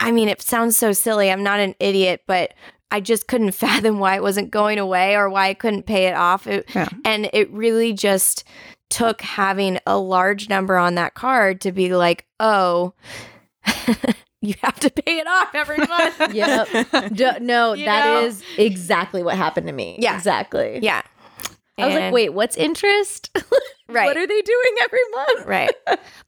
I 0.00 0.12
mean, 0.12 0.28
it 0.28 0.40
sounds 0.42 0.76
so 0.76 0.92
silly. 0.92 1.30
I'm 1.30 1.42
not 1.42 1.58
an 1.60 1.74
idiot, 1.80 2.22
but 2.26 2.54
I 2.90 3.00
just 3.00 3.26
couldn't 3.28 3.50
fathom 3.66 3.98
why 3.98 4.16
it 4.16 4.22
wasn't 4.22 4.50
going 4.50 4.78
away 4.78 5.14
or 5.16 5.28
why 5.28 5.48
I 5.48 5.54
couldn't 5.54 5.84
pay 5.86 6.06
it 6.06 6.14
off. 6.14 6.46
It- 6.46 6.68
Yeah. 6.74 6.88
And 7.04 7.28
it 7.32 7.50
really 7.50 7.92
just 7.92 8.44
took 8.90 9.20
having 9.20 9.78
a 9.86 9.98
large 9.98 10.48
number 10.48 10.76
on 10.76 10.94
that 10.96 11.14
card 11.14 11.60
to 11.62 11.72
be 11.72 11.94
like, 11.94 12.26
oh, 12.40 12.94
you 14.40 14.54
have 14.62 14.78
to 14.80 14.90
pay 14.90 15.18
it 15.18 15.26
off 15.26 15.54
every 15.54 15.76
month. 15.86 16.34
Yep. 16.34 17.12
D- 17.12 17.30
no, 17.44 17.72
You 17.74 17.84
that 17.84 18.04
know? 18.06 18.26
is 18.26 18.42
exactly 18.56 19.22
what 19.22 19.36
happened 19.36 19.66
to 19.66 19.72
me. 19.72 19.96
Yeah. 19.98 20.14
Exactly. 20.16 20.78
yeah. 20.82 21.02
I 21.80 21.86
was 21.86 21.94
like, 21.94 22.12
wait, 22.12 22.30
what's 22.30 22.56
interest? 22.56 23.30
Right. 23.88 24.04
What 24.06 24.16
are 24.16 24.26
they 24.26 24.42
doing 24.42 24.72
every 24.82 24.98
month? 25.14 25.46
right 25.46 25.70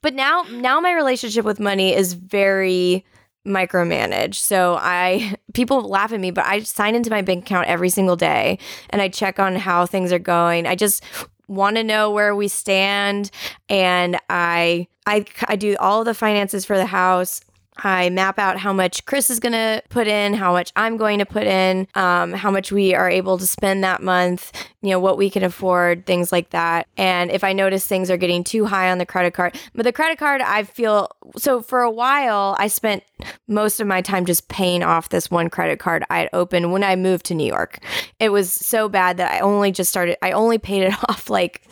but 0.00 0.14
now 0.14 0.42
now 0.50 0.80
my 0.80 0.92
relationship 0.92 1.44
with 1.44 1.58
money 1.60 1.92
is 1.94 2.14
very 2.14 3.04
micromanaged 3.46 4.36
so 4.36 4.76
i 4.80 5.34
people 5.52 5.82
laugh 5.82 6.12
at 6.12 6.20
me 6.20 6.30
but 6.30 6.44
i 6.46 6.60
sign 6.60 6.94
into 6.94 7.10
my 7.10 7.20
bank 7.22 7.44
account 7.44 7.66
every 7.68 7.88
single 7.90 8.16
day 8.16 8.58
and 8.90 9.02
i 9.02 9.08
check 9.08 9.38
on 9.38 9.56
how 9.56 9.84
things 9.84 10.12
are 10.12 10.18
going 10.18 10.66
i 10.66 10.74
just 10.74 11.02
want 11.50 11.76
to 11.76 11.84
know 11.84 12.10
where 12.10 12.34
we 12.34 12.48
stand. 12.48 13.30
And 13.68 14.18
i 14.30 14.86
i 15.06 15.24
i 15.46 15.56
do 15.56 15.76
all 15.78 16.04
the 16.04 16.14
finances 16.14 16.64
for 16.64 16.76
the 16.76 16.86
house 16.86 17.40
I 17.84 18.10
map 18.10 18.38
out 18.38 18.58
how 18.58 18.72
much 18.72 19.04
Chris 19.06 19.30
is 19.30 19.40
going 19.40 19.52
to 19.52 19.82
put 19.88 20.06
in, 20.06 20.34
how 20.34 20.52
much 20.52 20.72
I'm 20.76 20.96
going 20.96 21.18
to 21.18 21.26
put 21.26 21.44
in, 21.44 21.88
um, 21.94 22.32
how 22.32 22.50
much 22.50 22.72
we 22.72 22.94
are 22.94 23.08
able 23.08 23.38
to 23.38 23.46
spend 23.46 23.82
that 23.84 24.02
month, 24.02 24.52
you 24.82 24.90
know, 24.90 24.98
what 24.98 25.18
we 25.18 25.30
can 25.30 25.42
afford, 25.42 26.06
things 26.06 26.32
like 26.32 26.50
that. 26.50 26.86
And 26.96 27.30
if 27.30 27.44
I 27.44 27.52
notice 27.52 27.86
things 27.86 28.10
are 28.10 28.16
getting 28.16 28.44
too 28.44 28.66
high 28.66 28.90
on 28.90 28.98
the 28.98 29.06
credit 29.06 29.34
card, 29.34 29.58
but 29.74 29.84
the 29.84 29.92
credit 29.92 30.18
card, 30.18 30.40
I 30.40 30.64
feel 30.64 31.08
so 31.36 31.62
for 31.62 31.82
a 31.82 31.90
while, 31.90 32.56
I 32.58 32.68
spent 32.68 33.02
most 33.48 33.80
of 33.80 33.86
my 33.86 34.02
time 34.02 34.24
just 34.24 34.48
paying 34.48 34.82
off 34.82 35.08
this 35.08 35.30
one 35.30 35.50
credit 35.50 35.78
card 35.78 36.04
I 36.10 36.20
had 36.20 36.30
opened 36.32 36.72
when 36.72 36.84
I 36.84 36.96
moved 36.96 37.26
to 37.26 37.34
New 37.34 37.46
York. 37.46 37.78
It 38.18 38.30
was 38.30 38.52
so 38.52 38.88
bad 38.88 39.16
that 39.18 39.32
I 39.32 39.40
only 39.40 39.72
just 39.72 39.90
started, 39.90 40.16
I 40.22 40.32
only 40.32 40.58
paid 40.58 40.82
it 40.84 40.94
off 41.08 41.30
like 41.30 41.62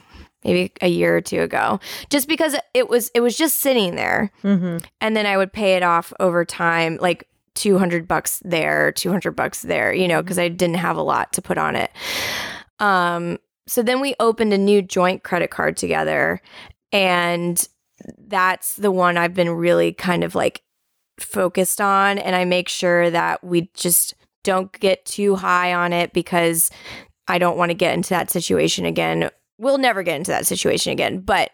maybe 0.44 0.72
a 0.80 0.88
year 0.88 1.16
or 1.16 1.20
two 1.20 1.40
ago 1.40 1.80
just 2.10 2.28
because 2.28 2.54
it 2.74 2.88
was 2.88 3.10
it 3.14 3.20
was 3.20 3.36
just 3.36 3.58
sitting 3.58 3.96
there 3.96 4.30
Mm-hmm. 4.42 4.78
and 5.00 5.16
then 5.16 5.26
I 5.26 5.36
would 5.36 5.52
pay 5.52 5.74
it 5.74 5.82
off 5.82 6.12
over 6.20 6.44
time, 6.44 6.98
like 7.00 7.28
200 7.54 8.06
bucks 8.06 8.40
there, 8.44 8.92
200 8.92 9.32
bucks 9.32 9.62
there, 9.62 9.92
you 9.92 10.06
know, 10.06 10.22
because 10.22 10.38
I 10.38 10.48
didn't 10.48 10.76
have 10.76 10.96
a 10.96 11.02
lot 11.02 11.32
to 11.32 11.42
put 11.42 11.58
on 11.58 11.74
it. 11.74 11.90
Um, 12.78 13.38
so 13.66 13.82
then 13.82 14.00
we 14.00 14.14
opened 14.20 14.52
a 14.52 14.58
new 14.58 14.80
joint 14.80 15.24
credit 15.24 15.50
card 15.50 15.76
together, 15.76 16.40
and 16.92 17.68
that's 18.16 18.76
the 18.76 18.92
one 18.92 19.16
I've 19.16 19.34
been 19.34 19.50
really 19.50 19.92
kind 19.92 20.22
of 20.22 20.34
like 20.34 20.62
focused 21.18 21.80
on. 21.80 22.18
And 22.18 22.36
I 22.36 22.44
make 22.44 22.68
sure 22.68 23.10
that 23.10 23.42
we 23.42 23.70
just 23.74 24.14
don't 24.44 24.72
get 24.78 25.04
too 25.04 25.34
high 25.36 25.74
on 25.74 25.92
it 25.92 26.12
because 26.12 26.70
I 27.26 27.38
don't 27.38 27.58
want 27.58 27.70
to 27.70 27.74
get 27.74 27.92
into 27.94 28.10
that 28.10 28.30
situation 28.30 28.84
again. 28.86 29.30
We'll 29.58 29.78
never 29.78 30.02
get 30.02 30.16
into 30.16 30.30
that 30.30 30.46
situation 30.46 30.92
again, 30.92 31.20
but 31.20 31.50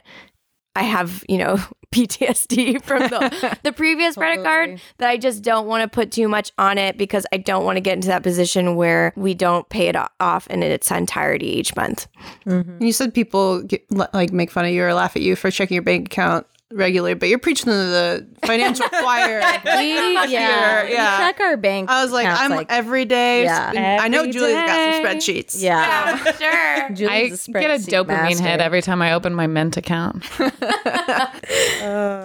I 0.76 0.82
have, 0.82 1.24
you 1.28 1.38
know, 1.38 1.58
PTSD 1.94 2.82
from 2.82 3.02
the, 3.02 3.58
the 3.62 3.72
previous 3.72 4.16
credit 4.16 4.42
card 4.42 4.80
that 4.98 5.08
I 5.08 5.16
just 5.16 5.42
don't 5.42 5.68
want 5.68 5.82
to 5.82 5.88
put 5.88 6.10
too 6.10 6.26
much 6.28 6.50
on 6.58 6.76
it 6.76 6.98
because 6.98 7.24
I 7.32 7.36
don't 7.36 7.64
want 7.64 7.76
to 7.76 7.80
get 7.80 7.94
into 7.94 8.08
that 8.08 8.24
position 8.24 8.74
where 8.74 9.12
we 9.16 9.32
don't 9.34 9.68
pay 9.68 9.86
it 9.86 9.94
o- 9.94 10.08
off 10.18 10.48
in 10.48 10.62
its 10.64 10.90
entirety 10.90 11.46
each 11.46 11.76
month. 11.76 12.08
Mm-hmm. 12.46 12.82
you 12.82 12.92
said 12.92 13.14
people 13.14 13.62
get, 13.62 13.84
like 13.92 14.32
make 14.32 14.50
fun 14.50 14.64
of 14.64 14.72
you 14.72 14.82
or 14.84 14.92
laugh 14.92 15.14
at 15.14 15.22
you 15.22 15.36
for 15.36 15.50
checking 15.52 15.76
your 15.76 15.82
bank 15.82 16.06
account 16.08 16.46
regularly, 16.74 17.14
but 17.14 17.28
you're 17.28 17.38
preaching 17.38 17.66
to 17.66 17.70
the 17.72 18.26
financial 18.44 18.88
choir. 18.88 19.40
We, 19.64 19.92
yeah, 20.14 20.26
Here, 20.86 20.90
we 20.90 20.94
check 20.96 21.40
our 21.40 21.56
bank. 21.56 21.88
I 21.88 22.02
was 22.02 22.12
like, 22.12 22.26
accounts, 22.26 22.42
I'm 22.42 22.50
like, 22.50 22.66
every 22.70 23.04
day. 23.04 23.44
Yeah. 23.44 23.98
I 24.00 24.08
know 24.08 24.20
Every 24.20 24.32
Julie's 24.32 24.54
got 24.54 24.94
some 24.94 25.04
spreadsheets. 25.04 25.62
yeah. 25.62 26.16
sure. 26.32 26.50
I 26.50 26.90
Julie's 26.94 27.46
get 27.46 27.70
a 27.70 27.74
dopamine 27.82 28.06
master. 28.06 28.42
hit 28.44 28.60
every 28.60 28.82
time 28.82 29.00
I 29.00 29.12
open 29.14 29.34
my 29.34 29.46
Mint 29.46 29.76
account. 29.76 30.24
Uh, 31.82 32.24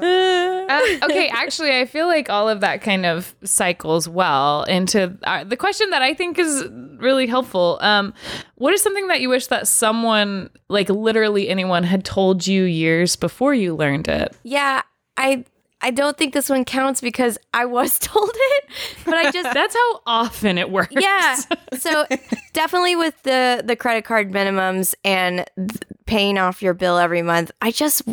okay, 1.04 1.30
actually, 1.30 1.78
I 1.78 1.86
feel 1.86 2.08
like 2.08 2.30
all 2.30 2.48
of 2.48 2.62
that 2.62 2.82
kind 2.82 3.06
of 3.06 3.36
cycles 3.44 4.08
well 4.08 4.64
into 4.64 5.18
uh, 5.24 5.44
the 5.44 5.58
question 5.58 5.90
that 5.90 6.02
I 6.02 6.14
think 6.14 6.38
is 6.38 6.66
really 6.98 7.28
helpful. 7.28 7.80
Um, 7.82 8.14
what 8.56 8.74
is 8.74 8.82
something 8.82 9.08
that 9.08 9.22
you 9.22 9.30
wish 9.30 9.48
that 9.48 9.68
someone, 9.68 10.50
like 10.68 10.90
literally 10.90 11.50
anyone, 11.50 11.84
had 11.84 12.06
told 12.06 12.46
you 12.46 12.64
years 12.64 13.16
before 13.16 13.54
you 13.54 13.76
learned 13.76 14.08
it? 14.08 14.36
Yeah, 14.44 14.82
I 15.18 15.46
I 15.82 15.92
don't 15.92 16.18
think 16.18 16.34
this 16.34 16.50
one 16.50 16.66
counts 16.66 17.00
because 17.00 17.38
I 17.54 17.66
was 17.66 17.98
told 18.00 18.32
it, 18.34 18.64
but 19.06 19.14
I 19.16 19.32
just 19.32 19.54
That's 19.54 19.76
how 19.76 20.02
often 20.06 20.58
it 20.58 20.70
works. 20.70 20.94
yeah. 20.98 21.38
So 21.78 22.06
definitely 22.54 22.96
with 22.96 23.22
the 23.24 23.62
the 23.66 23.76
credit 23.76 24.06
card 24.06 24.32
minimums 24.32 24.94
and 25.04 25.46
th- 25.58 25.70
paying 26.06 26.38
off 26.38 26.62
your 26.62 26.74
bill 26.74 26.98
every 26.98 27.22
month, 27.22 27.52
I 27.62 27.72
just 27.72 28.04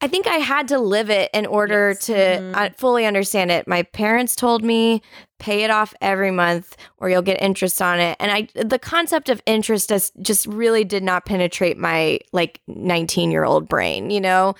I 0.00 0.08
think 0.08 0.26
I 0.26 0.36
had 0.36 0.68
to 0.68 0.78
live 0.78 1.08
it 1.10 1.30
in 1.32 1.46
order 1.46 1.94
to 1.94 2.52
uh, 2.54 2.70
fully 2.76 3.06
understand 3.06 3.50
it. 3.50 3.66
My 3.66 3.82
parents 3.82 4.36
told 4.36 4.62
me 4.62 5.02
pay 5.38 5.64
it 5.64 5.70
off 5.70 5.92
every 6.00 6.30
month 6.30 6.76
or 6.98 7.10
you'll 7.10 7.22
get 7.22 7.40
interest 7.42 7.80
on 7.82 8.00
it. 8.00 8.16
And 8.20 8.30
I 8.30 8.48
the 8.62 8.78
concept 8.78 9.28
of 9.28 9.42
interest 9.46 9.88
just 9.88 10.12
just 10.20 10.46
really 10.46 10.84
did 10.84 11.02
not 11.02 11.24
penetrate 11.26 11.78
my 11.78 12.18
like 12.32 12.60
19-year-old 12.68 13.68
brain, 13.68 14.10
you 14.10 14.20
know? 14.20 14.54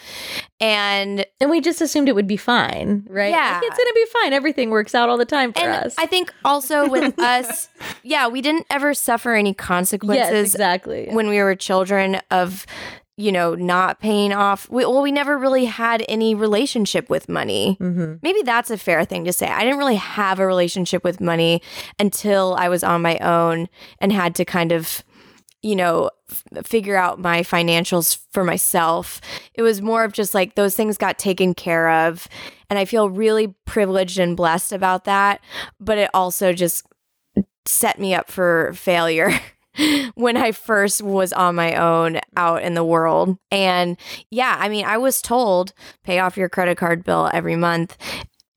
And 0.61 1.25
And 1.41 1.51
we 1.51 1.61
just 1.61 1.81
assumed 1.81 2.09
it 2.09 2.15
would 2.15 2.27
be 2.27 2.37
fine, 2.37 3.07
right? 3.09 3.31
Yeah. 3.31 3.55
Like, 3.55 3.65
it's 3.65 3.77
going 3.77 3.89
to 3.89 3.95
be 3.95 4.07
fine. 4.23 4.33
Everything 4.33 4.71
works 4.71 4.95
out 4.95 5.09
all 5.09 5.19
the 5.19 5.25
time 5.27 5.53
for 5.53 5.61
and 5.61 5.87
us. 5.87 5.95
I 5.99 6.07
think 6.07 6.33
also 6.45 6.89
with 6.89 7.19
us, 7.19 7.69
yeah, 8.03 8.29
we 8.29 8.41
didn't 8.41 8.67
ever 8.71 8.95
suffer 8.95 9.35
any 9.35 9.55
consequences 9.55 10.31
yes, 10.31 10.55
exactly. 10.55 11.09
when 11.11 11.29
we 11.29 11.39
were 11.43 11.55
children 11.55 12.21
of 12.31 12.67
you 13.17 13.33
know 13.33 13.55
not 13.55 13.99
paying 14.01 14.33
off 14.33 14.69
we, 14.69 14.85
well 14.85 15.03
we 15.03 15.11
never 15.13 15.39
really 15.39 15.65
had 15.65 16.05
any 16.09 16.35
relationship 16.35 17.09
with 17.09 17.29
money. 17.29 17.77
Mm-hmm. 17.81 18.15
maybe 18.23 18.43
that's 18.43 18.71
a 18.71 18.79
fair 18.79 19.05
thing 19.05 19.25
to 19.25 19.33
say. 19.33 19.47
I 19.49 19.65
didn't 19.65 19.79
really 19.79 19.97
have 19.97 20.39
a 20.39 20.47
relationship 20.47 21.03
with 21.05 21.21
money 21.21 21.63
until 21.99 22.55
i 22.59 22.69
was 22.69 22.85
on 22.85 23.03
my 23.03 23.19
own 23.19 23.69
and 24.01 24.13
had 24.13 24.35
to 24.37 24.45
kind 24.45 24.73
of 24.73 25.03
you 25.63 25.75
know 25.75 26.11
f- 26.31 26.67
figure 26.67 26.97
out 26.97 27.19
my 27.19 27.41
financials 27.41 28.19
for 28.31 28.45
myself. 28.45 29.21
It 29.55 29.63
was 29.63 29.81
more 29.81 30.05
of 30.05 30.13
just 30.13 30.35
like 30.35 30.55
those 30.55 30.77
things 30.77 30.99
got 30.99 31.19
taken 31.19 31.55
care 31.55 31.89
of 31.91 32.29
and 32.69 32.79
i 32.79 32.85
feel 32.85 33.11
really 33.11 33.49
privileged 33.65 34.19
and 34.19 34.37
blessed 34.37 34.73
about 34.73 35.05
that 35.05 35.41
but 35.81 35.99
it 35.99 36.11
also 36.13 36.53
just 36.53 36.85
set 37.65 37.99
me 37.99 38.15
up 38.15 38.31
for 38.31 38.73
failure 38.75 39.31
when 40.15 40.37
I 40.37 40.53
first 40.53 41.03
was 41.03 41.33
on 41.33 41.55
my 41.55 41.75
own 41.75 42.21
out 42.37 42.63
in 42.63 42.75
the 42.75 42.85
world. 42.85 43.39
And 43.51 43.97
yeah, 44.31 44.57
I 44.59 44.69
mean, 44.69 44.85
I 44.85 44.99
was 44.99 45.23
told 45.23 45.73
pay 46.05 46.19
off 46.19 46.37
your 46.37 46.49
credit 46.49 46.77
card 46.79 47.05
bill 47.05 47.31
every 47.33 47.57
month. 47.57 47.97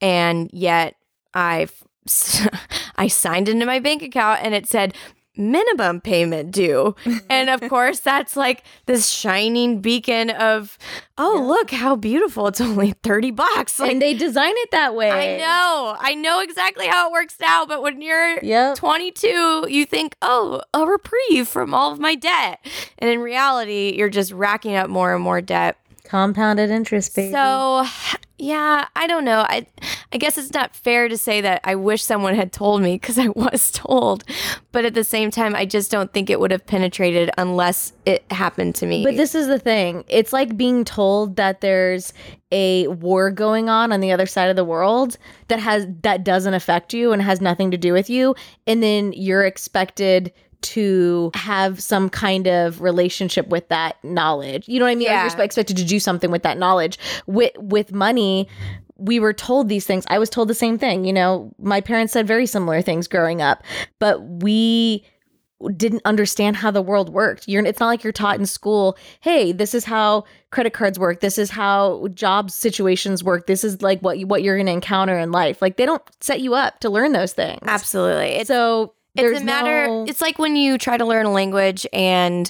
And 0.01 0.49
yet 0.53 0.95
I've 1.33 1.83
I 2.95 3.07
signed 3.07 3.49
into 3.49 3.65
my 3.65 3.79
bank 3.79 4.01
account 4.01 4.41
and 4.43 4.53
it 4.53 4.67
said 4.67 4.95
minimum 5.39 6.01
payment 6.01 6.51
due. 6.51 6.96
and 7.29 7.50
of 7.50 7.62
course, 7.69 8.00
that's 8.00 8.36
like 8.36 8.63
this 8.86 9.10
shining 9.10 9.81
beacon 9.81 10.29
of, 10.29 10.77
oh, 11.17 11.43
look 11.48 11.72
how 11.72 11.96
beautiful. 11.96 12.48
It's 12.48 12.62
only 12.62 12.93
30 13.03 13.31
bucks. 13.31 13.79
Like, 13.79 13.91
and 13.91 14.01
they 14.01 14.13
design 14.13 14.53
it 14.58 14.72
that 14.72 14.93
way. 14.93 15.10
I 15.10 15.38
know. 15.38 15.96
I 16.00 16.15
know 16.15 16.41
exactly 16.41 16.88
how 16.88 17.08
it 17.10 17.12
works 17.12 17.36
now, 17.39 17.65
but 17.65 17.81
when 17.81 18.01
you're 18.01 18.43
Yep. 18.43 18.77
22, 18.77 19.67
you 19.69 19.86
think, 19.86 20.15
oh, 20.22 20.62
a 20.74 20.86
reprieve 20.86 21.48
from 21.48 21.74
all 21.74 21.91
of 21.91 22.00
my 22.00 22.15
debt. 22.15 22.60
And 23.00 23.10
in 23.10 23.19
reality, 23.19 23.93
you're 23.98 24.10
just 24.10 24.31
racking 24.31 24.75
up 24.75 24.89
more 24.89 25.13
and 25.13 25.24
more 25.24 25.41
debt. 25.41 25.77
Compounded 26.09 26.71
interest, 26.71 27.15
baby. 27.15 27.31
So, 27.31 27.85
yeah, 28.39 28.87
I 28.95 29.05
don't 29.05 29.25
know. 29.25 29.45
I 29.47 29.67
I 30.11 30.17
guess 30.17 30.39
it's 30.39 30.53
not 30.53 30.75
fair 30.75 31.07
to 31.07 31.15
say 31.15 31.41
that 31.41 31.61
I 31.63 31.75
wish 31.75 32.03
someone 32.03 32.33
had 32.33 32.51
told 32.51 32.81
me 32.81 32.95
because 32.95 33.19
I 33.19 33.27
was 33.27 33.69
told. 33.69 34.23
But 34.71 34.85
at 34.85 34.95
the 34.95 35.03
same 35.03 35.29
time, 35.29 35.55
I 35.55 35.65
just 35.65 35.91
don't 35.91 36.11
think 36.11 36.31
it 36.31 36.39
would 36.39 36.49
have 36.49 36.65
penetrated 36.65 37.29
unless 37.37 37.93
it 38.07 38.23
happened 38.31 38.73
to 38.75 38.87
me. 38.87 39.03
But 39.03 39.17
this 39.17 39.35
is 39.35 39.45
the 39.47 39.59
thing. 39.59 40.03
It's 40.07 40.33
like 40.33 40.57
being 40.57 40.83
told 40.83 41.35
that 41.35 41.61
there's 41.61 42.11
a 42.51 42.87
war 42.87 43.29
going 43.29 43.69
on 43.69 43.91
on 43.91 43.99
the 43.99 44.11
other 44.11 44.25
side 44.25 44.49
of 44.49 44.55
the 44.55 44.65
world 44.65 45.17
that 45.47 45.59
has 45.59 45.85
that 46.01 46.23
doesn't 46.23 46.55
affect 46.55 46.91
you 46.91 47.11
and 47.11 47.21
has 47.21 47.39
nothing 47.39 47.69
to 47.69 47.77
do 47.77 47.93
with 47.93 48.09
you 48.09 48.33
and 48.65 48.81
then 48.81 49.13
you're 49.13 49.45
expected 49.45 50.33
to 50.61 51.31
have 51.33 51.81
some 51.81 52.09
kind 52.09 52.47
of 52.47 52.81
relationship 52.81 53.47
with 53.47 53.67
that 53.69 54.03
knowledge. 54.03 54.67
You 54.67 54.79
know 54.79 54.85
what 54.85 54.91
I 54.91 54.95
mean? 54.95 55.07
Yeah. 55.07 55.25
You're 55.25 55.43
expected 55.43 55.77
to 55.77 55.85
do 55.85 55.99
something 55.99 56.31
with 56.31 56.43
that 56.43 56.57
knowledge. 56.57 56.99
With 57.27 57.51
with 57.57 57.91
money, 57.93 58.47
we 58.97 59.19
were 59.19 59.33
told 59.33 59.69
these 59.69 59.85
things. 59.85 60.05
I 60.09 60.19
was 60.19 60.29
told 60.29 60.47
the 60.47 60.53
same 60.53 60.77
thing. 60.77 61.05
You 61.05 61.13
know, 61.13 61.53
my 61.59 61.81
parents 61.81 62.13
said 62.13 62.27
very 62.27 62.45
similar 62.45 62.81
things 62.81 63.07
growing 63.07 63.41
up, 63.41 63.63
but 63.99 64.21
we 64.21 65.05
didn't 65.75 66.01
understand 66.05 66.55
how 66.55 66.71
the 66.71 66.81
world 66.81 67.09
worked. 67.09 67.47
You're 67.47 67.65
it's 67.65 67.79
not 67.79 67.87
like 67.87 68.03
you're 68.03 68.13
taught 68.13 68.39
in 68.39 68.45
school, 68.45 68.97
hey, 69.19 69.51
this 69.51 69.73
is 69.73 69.83
how 69.83 70.23
credit 70.51 70.73
cards 70.73 70.97
work. 70.97 71.19
This 71.19 71.37
is 71.37 71.49
how 71.49 72.07
job 72.13 72.49
situations 72.49 73.23
work. 73.23 73.45
This 73.45 73.63
is 73.63 73.81
like 73.81 73.99
what 74.01 74.19
you, 74.19 74.27
what 74.27 74.41
you're 74.41 74.55
going 74.55 74.67
to 74.67 74.71
encounter 74.71 75.17
in 75.17 75.31
life. 75.31 75.61
Like 75.61 75.77
they 75.77 75.85
don't 75.85 76.03
set 76.21 76.39
you 76.39 76.55
up 76.55 76.79
to 76.79 76.89
learn 76.89 77.11
those 77.11 77.33
things. 77.33 77.59
Absolutely. 77.63 78.35
It's 78.35 78.47
so 78.47 78.93
there's 79.21 79.38
it's 79.38 79.41
a 79.41 79.45
matter 79.45 79.88
no- 79.88 80.05
it's 80.07 80.21
like 80.21 80.39
when 80.39 80.55
you 80.55 80.77
try 80.77 80.97
to 80.97 81.05
learn 81.05 81.25
a 81.25 81.31
language 81.31 81.85
and 81.93 82.49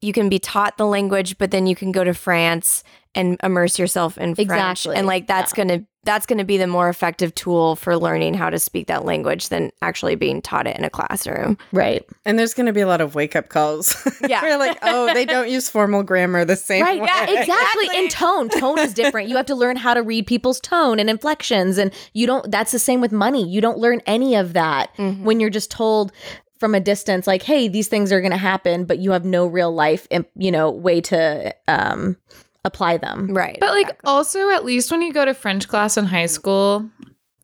you 0.00 0.12
can 0.12 0.28
be 0.28 0.38
taught 0.38 0.76
the 0.76 0.86
language 0.86 1.38
but 1.38 1.50
then 1.50 1.66
you 1.66 1.74
can 1.74 1.92
go 1.92 2.04
to 2.04 2.12
France 2.14 2.82
and 3.14 3.38
immerse 3.42 3.78
yourself 3.78 4.16
in 4.18 4.34
French 4.34 4.40
Exactly. 4.50 4.96
and 4.96 5.06
like 5.06 5.26
that's 5.26 5.52
Yeah. 5.56 5.64
going 5.64 5.80
to 5.80 5.86
that's 6.04 6.26
going 6.26 6.36
to 6.38 6.44
be 6.44 6.58
the 6.58 6.66
more 6.66 6.90
effective 6.90 7.34
tool 7.34 7.76
for 7.76 7.96
learning 7.96 8.34
how 8.34 8.50
to 8.50 8.58
speak 8.58 8.88
that 8.88 9.06
language 9.06 9.48
than 9.48 9.70
actually 9.80 10.14
being 10.16 10.42
taught 10.42 10.66
it 10.66 10.76
in 10.76 10.84
a 10.84 10.90
classroom. 10.90 11.56
right. 11.72 12.04
And 12.26 12.38
there's 12.38 12.52
going 12.52 12.66
to 12.66 12.74
be 12.74 12.82
a 12.82 12.86
lot 12.86 13.00
of 13.00 13.14
wake 13.14 13.34
up 13.34 13.48
calls. 13.48 13.96
Yeah. 14.28 14.42
We're 14.42 14.58
like, 14.58 14.76
oh, 14.82 15.14
they 15.14 15.24
don't 15.24 15.48
use 15.48 15.70
formal 15.70 16.02
grammar 16.02 16.44
the 16.44 16.56
same 16.56 16.82
Right. 16.82 17.00
way. 17.00 17.08
Yeah, 17.10 17.40
exactly. 17.40 17.88
And 17.94 18.10
tone. 18.10 18.50
Tone 18.50 18.78
is 18.80 18.92
different. 18.92 19.30
You 19.30 19.36
have 19.36 19.46
to 19.46 19.54
learn 19.54 19.76
how 19.76 19.94
to 19.94 20.02
read 20.02 20.26
people's 20.26 20.60
tone 20.60 20.98
and 21.00 21.08
inflections. 21.08 21.78
And 21.78 21.90
you 22.12 22.26
don't, 22.26 22.50
that's 22.50 22.72
the 22.72 22.78
same 22.78 23.00
with 23.00 23.10
money. 23.12 23.48
You 23.48 23.62
don't 23.62 23.78
learn 23.78 24.02
any 24.06 24.34
of 24.34 24.52
that 24.52 24.90
when 24.98 25.40
you're 25.40 25.48
just 25.48 25.70
told 25.70 26.12
from 26.60 26.74
a 26.74 26.80
distance, 26.80 27.26
like, 27.26 27.42
hey, 27.42 27.66
these 27.68 27.88
things 27.88 28.12
are 28.12 28.20
going 28.20 28.30
to 28.30 28.36
happen, 28.36 28.84
but 28.84 28.98
you 28.98 29.12
have 29.12 29.24
no 29.24 29.46
real 29.46 29.72
life, 29.74 30.06
im- 30.10 30.26
you 30.36 30.50
know, 30.52 30.70
way 30.70 31.00
to 31.00 31.54
um, 31.66 32.16
apply 32.64 32.96
them. 32.98 33.28
Right. 33.32 33.58
But 33.60 33.70
like 33.70 33.96
also 34.04 34.50
at 34.50 34.64
least 34.64 34.90
when 34.90 35.02
you 35.02 35.12
go 35.12 35.24
to 35.24 35.34
French 35.34 35.68
class 35.68 35.96
in 35.96 36.04
high 36.06 36.26
school, 36.26 36.88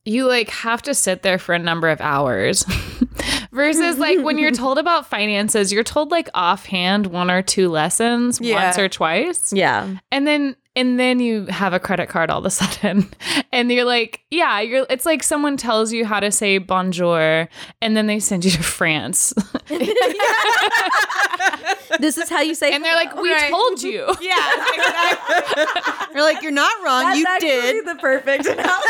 you 0.05 0.27
like 0.27 0.49
have 0.51 0.83
to 0.83 0.95
sit 0.95 1.23
there 1.23 1.39
for 1.39 1.55
a 1.55 1.59
number 1.59 1.89
of 1.89 2.01
hours. 2.01 2.65
Versus 3.53 3.99
like 3.99 4.21
when 4.21 4.39
you're 4.39 4.53
told 4.53 4.79
about 4.85 5.07
finances, 5.07 5.73
you're 5.73 5.83
told 5.85 6.11
like 6.11 6.29
offhand 6.35 7.09
one 7.09 7.31
or 7.31 7.43
two 7.43 7.69
lessons 7.69 8.39
Yeah. 8.41 8.65
once 8.67 8.79
or 8.79 8.89
twice. 8.89 9.53
Yeah. 9.53 9.97
And 10.13 10.27
then 10.27 10.57
and 10.77 11.01
then 11.01 11.19
you 11.19 11.47
have 11.47 11.73
a 11.73 11.81
credit 11.81 12.09
card 12.09 12.31
all 12.31 12.39
of 12.39 12.45
a 12.47 12.51
sudden. 12.51 13.11
And 13.53 13.71
you're 13.73 13.85
like, 13.85 14.21
yeah, 14.31 14.61
you're 14.61 14.87
it's 14.89 15.05
like 15.05 15.23
someone 15.25 15.57
tells 15.57 15.93
you 15.93 16.05
how 16.07 16.21
to 16.21 16.31
say 16.31 16.59
bonjour 16.59 17.49
and 17.83 17.97
then 17.97 18.07
they 18.07 18.21
send 18.21 18.45
you 18.45 18.53
to 18.53 18.63
France. 18.63 19.35
This 21.99 22.17
is 22.17 22.31
how 22.31 22.41
you 22.41 22.55
say 22.55 22.73
and 22.73 22.83
they're 22.85 22.95
like, 22.95 23.15
"We 23.17 23.35
told 23.51 23.83
you." 23.83 24.07
yeah. 24.21 24.65
You're 26.15 26.23
like, 26.25 26.43
you're 26.43 26.51
not 26.53 26.73
wrong. 26.85 27.15
you 27.17 27.25
did. 27.39 27.87
the 27.87 27.95
perfect 27.97 28.47
analogy. 28.47 28.81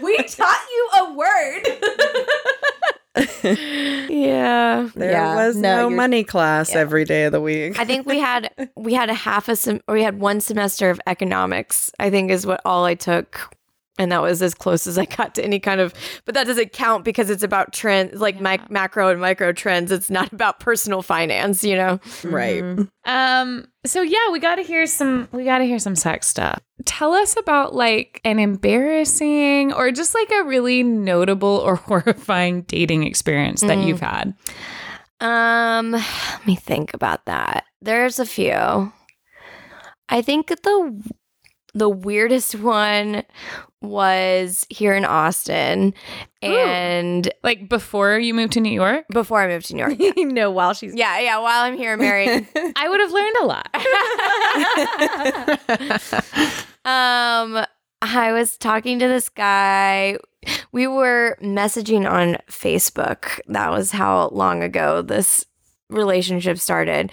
we 0.04 0.16
taught 0.18 0.66
you 0.70 0.88
a 1.00 1.12
word. 1.14 1.62
yeah. 4.08 4.88
There 4.94 5.10
Yeah, 5.10 5.34
was 5.34 5.56
no, 5.56 5.88
no, 5.88 5.96
money 5.96 6.22
class 6.24 6.74
every 6.74 7.04
day 7.04 7.24
of 7.24 7.32
the 7.32 7.40
week. 7.40 7.78
I 7.78 7.84
think 7.84 8.06
we 8.06 8.18
had 8.20 8.50
we 8.76 8.94
had 8.94 9.10
a 9.10 9.14
half 9.14 9.48
a 9.48 9.56
sem- 9.56 9.80
or 9.88 9.94
we 9.94 10.02
had 10.02 10.20
one 10.20 10.40
semester 10.40 10.90
of 10.90 11.00
economics. 11.06 11.90
I 11.98 12.10
think 12.10 12.30
is 12.30 12.46
what 12.46 12.60
all 12.64 12.84
I 12.84 12.94
took, 12.94 13.50
and 14.00 14.10
that 14.10 14.22
was 14.22 14.40
as 14.40 14.54
close 14.54 14.86
as 14.86 14.96
I 14.98 15.04
got 15.04 15.34
to 15.36 15.44
any 15.44 15.60
kind 15.60 15.80
of. 15.80 15.92
But 16.24 16.34
that 16.34 16.46
doesn't 16.46 16.72
count 16.72 17.04
because 17.04 17.28
it's 17.30 17.42
about 17.42 17.72
trends, 17.72 18.18
like 18.20 18.40
mic- 18.40 18.70
macro 18.70 19.08
and 19.10 19.20
micro 19.20 19.52
trends. 19.52 19.92
It's 19.92 20.08
not 20.10 20.32
about 20.32 20.58
personal 20.58 21.02
finance, 21.02 21.62
you 21.62 21.76
know. 21.76 22.00
right. 22.24 22.64
Um 23.04 23.66
so 23.84 24.02
yeah, 24.02 24.30
we 24.32 24.40
got 24.40 24.56
to 24.56 24.62
hear 24.62 24.86
some 24.86 25.28
we 25.32 25.44
got 25.44 25.58
to 25.58 25.64
hear 25.64 25.78
some 25.78 25.96
sex 25.96 26.26
stuff. 26.26 26.60
Tell 26.86 27.12
us 27.12 27.36
about 27.36 27.74
like 27.74 28.20
an 28.24 28.38
embarrassing 28.38 29.72
or 29.72 29.90
just 29.90 30.14
like 30.14 30.30
a 30.32 30.44
really 30.44 30.82
notable 30.82 31.48
or 31.64 31.76
horrifying 31.88 32.62
dating 32.62 33.06
experience 33.06 33.60
that 33.60 33.78
Mm. 33.78 33.86
you've 33.86 34.00
had. 34.00 34.34
Um, 35.20 35.90
let 35.92 36.46
me 36.46 36.56
think 36.56 36.94
about 36.94 37.26
that. 37.26 37.64
There's 37.82 38.18
a 38.18 38.24
few. 38.24 38.92
I 40.08 40.22
think 40.22 40.48
the 40.48 41.12
the 41.74 41.88
weirdest 41.88 42.54
one 42.60 43.22
was 43.82 44.66
here 44.68 44.94
in 44.94 45.04
Austin, 45.06 45.94
and 46.42 47.32
Like 47.42 47.68
before 47.68 48.18
you 48.18 48.34
moved 48.34 48.52
to 48.54 48.60
New 48.60 48.72
York? 48.72 49.06
before 49.10 49.40
I 49.40 49.48
moved 49.48 49.66
to 49.66 49.74
New 49.74 49.80
York. 49.86 49.98
you 50.16 50.26
know, 50.26 50.50
while 50.50 50.74
she's 50.74 50.94
Yeah, 50.94 51.18
yeah. 51.20 51.38
While 51.38 51.62
I'm 51.64 51.76
here 51.78 51.96
married, 51.96 52.46
I 52.76 52.88
would 52.88 53.00
have 53.00 53.10
learned 53.12 53.36
a 53.40 53.46
lot. 53.46 53.68
Um, 56.84 57.64
I 58.02 58.32
was 58.32 58.56
talking 58.56 58.98
to 58.98 59.06
this 59.06 59.28
guy. 59.28 60.16
We 60.72 60.86
were 60.86 61.36
messaging 61.42 62.10
on 62.10 62.38
Facebook. 62.50 63.38
That 63.48 63.70
was 63.70 63.90
how 63.90 64.28
long 64.28 64.62
ago 64.62 65.02
this 65.02 65.44
relationship 65.90 66.58
started. 66.58 67.12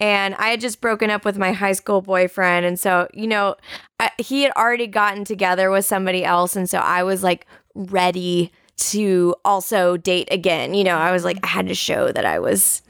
And 0.00 0.34
I 0.36 0.48
had 0.48 0.60
just 0.60 0.80
broken 0.80 1.10
up 1.10 1.24
with 1.24 1.38
my 1.38 1.52
high 1.52 1.72
school 1.72 2.02
boyfriend. 2.02 2.66
And 2.66 2.78
so, 2.78 3.08
you 3.14 3.26
know, 3.26 3.56
I, 4.00 4.10
he 4.18 4.42
had 4.42 4.52
already 4.52 4.86
gotten 4.86 5.24
together 5.24 5.70
with 5.70 5.84
somebody 5.84 6.24
else. 6.24 6.56
And 6.56 6.68
so 6.68 6.78
I 6.78 7.02
was 7.02 7.22
like 7.22 7.46
ready 7.74 8.52
to 8.76 9.34
also 9.44 9.96
date 9.96 10.28
again. 10.30 10.74
You 10.74 10.84
know, 10.84 10.96
I 10.96 11.12
was 11.12 11.24
like, 11.24 11.38
I 11.42 11.46
had 11.46 11.68
to 11.68 11.74
show 11.74 12.10
that 12.10 12.24
I 12.24 12.38
was 12.38 12.82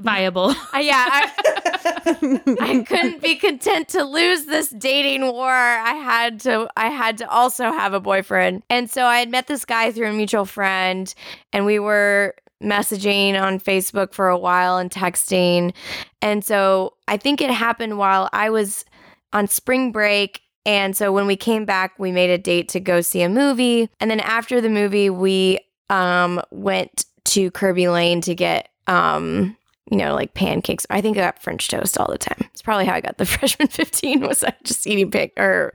Viable. 0.00 0.50
uh, 0.74 0.78
yeah, 0.78 1.06
I, 1.08 2.40
I 2.60 2.84
couldn't 2.86 3.22
be 3.22 3.36
content 3.36 3.88
to 3.90 4.04
lose 4.04 4.46
this 4.46 4.70
dating 4.70 5.22
war. 5.22 5.50
I 5.50 5.94
had 5.94 6.40
to 6.40 6.68
I 6.76 6.88
had 6.88 7.18
to 7.18 7.28
also 7.28 7.72
have 7.72 7.92
a 7.92 8.00
boyfriend. 8.00 8.62
And 8.70 8.90
so 8.90 9.04
I 9.04 9.18
had 9.18 9.30
met 9.30 9.46
this 9.46 9.64
guy 9.64 9.92
through 9.92 10.08
a 10.08 10.12
mutual 10.12 10.44
friend 10.44 11.12
and 11.52 11.66
we 11.66 11.78
were 11.78 12.34
messaging 12.62 13.40
on 13.40 13.58
Facebook 13.58 14.12
for 14.12 14.28
a 14.28 14.38
while 14.38 14.76
and 14.78 14.90
texting. 14.90 15.74
And 16.20 16.44
so 16.44 16.94
I 17.08 17.16
think 17.16 17.40
it 17.40 17.50
happened 17.50 17.98
while 17.98 18.28
I 18.32 18.50
was 18.50 18.84
on 19.32 19.46
spring 19.46 19.92
break 19.92 20.42
and 20.66 20.96
so 20.96 21.12
when 21.12 21.26
we 21.26 21.36
came 21.36 21.64
back, 21.64 21.98
we 21.98 22.12
made 22.12 22.30
a 22.30 22.38
date 22.38 22.68
to 22.70 22.80
go 22.80 23.00
see 23.00 23.22
a 23.22 23.28
movie. 23.28 23.88
And 23.98 24.10
then 24.10 24.20
after 24.20 24.60
the 24.60 24.68
movie, 24.68 25.10
we 25.10 25.58
um 25.88 26.40
went 26.50 27.06
to 27.24 27.50
Kirby 27.50 27.88
Lane 27.88 28.20
to 28.22 28.34
get 28.34 28.68
um 28.86 29.56
you 29.90 29.96
know, 29.96 30.14
like 30.14 30.34
pancakes. 30.34 30.86
I 30.88 31.00
think 31.00 31.16
I 31.16 31.22
got 31.22 31.42
French 31.42 31.66
toast 31.66 31.98
all 31.98 32.06
the 32.08 32.18
time. 32.18 32.48
It's 32.52 32.62
probably 32.62 32.84
how 32.84 32.94
I 32.94 33.00
got 33.00 33.18
the 33.18 33.26
freshman 33.26 33.66
15 33.66 34.20
was 34.20 34.44
I 34.44 34.52
just 34.62 34.86
eating 34.86 35.10
pan- 35.10 35.30
or 35.36 35.72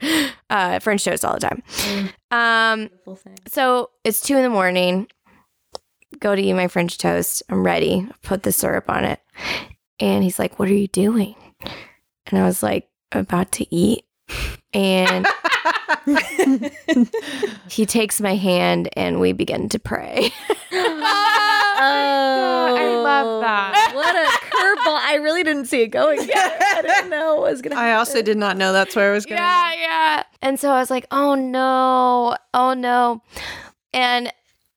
uh, 0.50 0.80
French 0.80 1.04
toast 1.04 1.26
all 1.26 1.34
the 1.34 1.42
time. 1.42 1.62
Um, 2.32 2.90
so 3.46 3.90
it's 4.06 4.22
two 4.22 4.38
in 4.38 4.44
the 4.44 4.50
morning. 4.50 5.08
Go 6.20 6.36
to 6.36 6.42
eat 6.42 6.54
my 6.54 6.68
French 6.68 6.98
toast. 6.98 7.44
I'm 7.50 7.66
ready. 7.66 8.08
Put 8.22 8.44
the 8.44 8.52
syrup 8.52 8.90
on 8.90 9.06
it. 9.06 9.20
And 10.00 10.24
he's 10.24 10.40
like, 10.40 10.60
What 10.60 10.70
are 10.70 10.74
you 10.74 10.88
doing? 10.88 11.36
And 12.28 12.40
I 12.40 12.44
was 12.44 12.64
like, 12.64 12.90
About 13.12 13.52
to 13.54 13.76
eat. 13.76 14.06
And 14.74 15.28
he 17.70 17.86
takes 17.86 18.20
my 18.20 18.36
hand 18.36 18.90
and 18.94 19.20
we 19.20 19.32
begin 19.34 19.70
to 19.70 19.80
pray. 19.80 20.32
Oh, 21.78 22.76
I 22.78 22.88
love 22.88 23.26
oh. 23.28 23.42
that. 23.42 23.92
What 23.96 24.16
a 24.16 24.28
curveball! 24.28 24.98
I 24.98 25.16
really 25.16 25.44
didn't 25.44 25.66
see 25.66 25.82
it 25.82 25.88
going. 25.88 26.26
Yet. 26.28 26.62
I 26.62 26.82
didn't 26.82 27.10
know 27.10 27.36
what 27.36 27.52
was 27.52 27.62
gonna. 27.62 27.76
I 27.76 27.94
also 27.96 28.22
did 28.22 28.38
not 28.38 28.58
know 28.58 28.74
that's 28.74 28.96
where 28.96 29.12
I 29.12 29.14
was 29.14 29.26
going. 29.26 29.40
Yeah, 29.40 29.74
yeah. 29.74 30.24
And 30.42 30.60
so 30.60 30.72
I 30.72 30.80
was 30.80 30.90
like, 30.90 31.06
oh 31.12 31.36
no, 31.36 32.36
oh 32.54 32.74
no. 32.74 33.22
And 33.94 34.32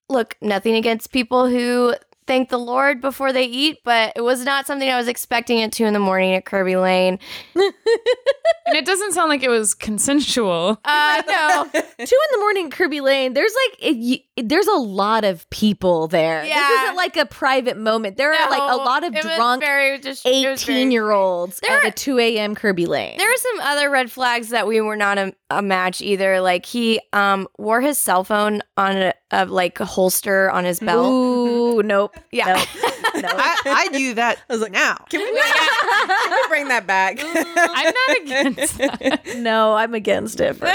look, 0.08 0.36
nothing 0.40 0.74
against 0.74 1.12
people 1.12 1.48
who 1.48 1.94
thank 2.28 2.48
the 2.50 2.58
Lord 2.58 3.00
before 3.00 3.32
they 3.32 3.44
eat, 3.46 3.78
but 3.84 4.12
it 4.14 4.20
was 4.20 4.44
not 4.44 4.66
something 4.68 4.88
I 4.88 4.96
was 4.96 5.08
expecting 5.08 5.60
at 5.62 5.72
two 5.72 5.84
in 5.86 5.92
the 5.94 5.98
morning 5.98 6.34
at 6.34 6.44
Kirby 6.44 6.76
Lane. 6.76 7.18
and 7.56 8.76
it 8.76 8.84
doesn't 8.86 9.12
sound 9.14 9.28
like 9.30 9.42
it 9.42 9.48
was 9.48 9.74
consensual. 9.74 10.80
Uh, 10.88 11.22
no. 11.26 11.64
Two 11.72 11.80
in 12.00 12.06
the 12.32 12.38
morning, 12.40 12.70
Kirby 12.70 13.00
Lane. 13.00 13.32
There's 13.32 13.52
like 13.68 13.78
it, 13.82 13.96
you, 13.96 14.18
there's 14.36 14.66
a 14.66 14.76
lot 14.76 15.24
of 15.24 15.48
people 15.50 16.06
there. 16.08 16.42
This 16.42 16.56
isn't 16.82 16.96
like 16.96 17.16
a 17.16 17.26
private 17.26 17.76
moment. 17.76 18.16
There 18.16 18.32
are 18.32 18.50
like 18.50 18.60
a 18.72 18.76
lot 18.76 19.04
of 19.04 19.14
drunk 19.14 19.62
very 19.62 19.98
just, 19.98 20.24
it 20.26 20.48
was 20.48 20.62
very- 20.64 20.78
eighteen 20.78 20.90
year 20.92 21.10
olds 21.10 21.60
There 21.60 21.76
at 21.76 21.84
are- 21.84 21.88
a 21.88 21.90
two 21.90 22.18
a.m. 22.18 22.54
Kirby 22.54 22.86
Lane. 22.86 23.16
There 23.18 23.30
are 23.30 23.36
some 23.36 23.60
other 23.60 23.90
red 23.90 24.10
flags 24.10 24.50
that 24.50 24.66
we 24.66 24.80
were 24.80 24.96
not 24.96 25.18
a, 25.18 25.34
a 25.50 25.62
match 25.62 26.00
either. 26.00 26.40
Like 26.40 26.64
he 26.66 27.00
um 27.12 27.48
wore 27.58 27.80
his 27.80 27.98
cell 27.98 28.24
phone 28.24 28.62
on 28.76 28.96
a, 28.96 29.14
a 29.30 29.46
like 29.46 29.80
a 29.80 29.84
holster 29.84 30.50
on 30.50 30.64
his 30.64 30.80
belt. 30.80 31.06
Ooh, 31.12 31.82
nope. 31.84 32.16
Yeah. 32.30 32.64
I, 33.20 33.56
I 33.66 33.88
do 33.92 34.14
that 34.14 34.38
I 34.48 34.52
was 34.52 34.62
like, 34.62 34.72
now. 34.72 34.94
Can 35.10 35.20
we, 35.20 35.26
can 35.42 36.30
we 36.30 36.48
bring 36.48 36.68
that 36.68 36.86
back? 36.86 37.18
I'm 37.24 37.94
not 37.94 38.16
against 38.22 38.78
that. 38.78 39.36
no, 39.38 39.74
I'm 39.74 39.94
against 39.94 40.40
it. 40.40 40.54
for- 40.54 40.66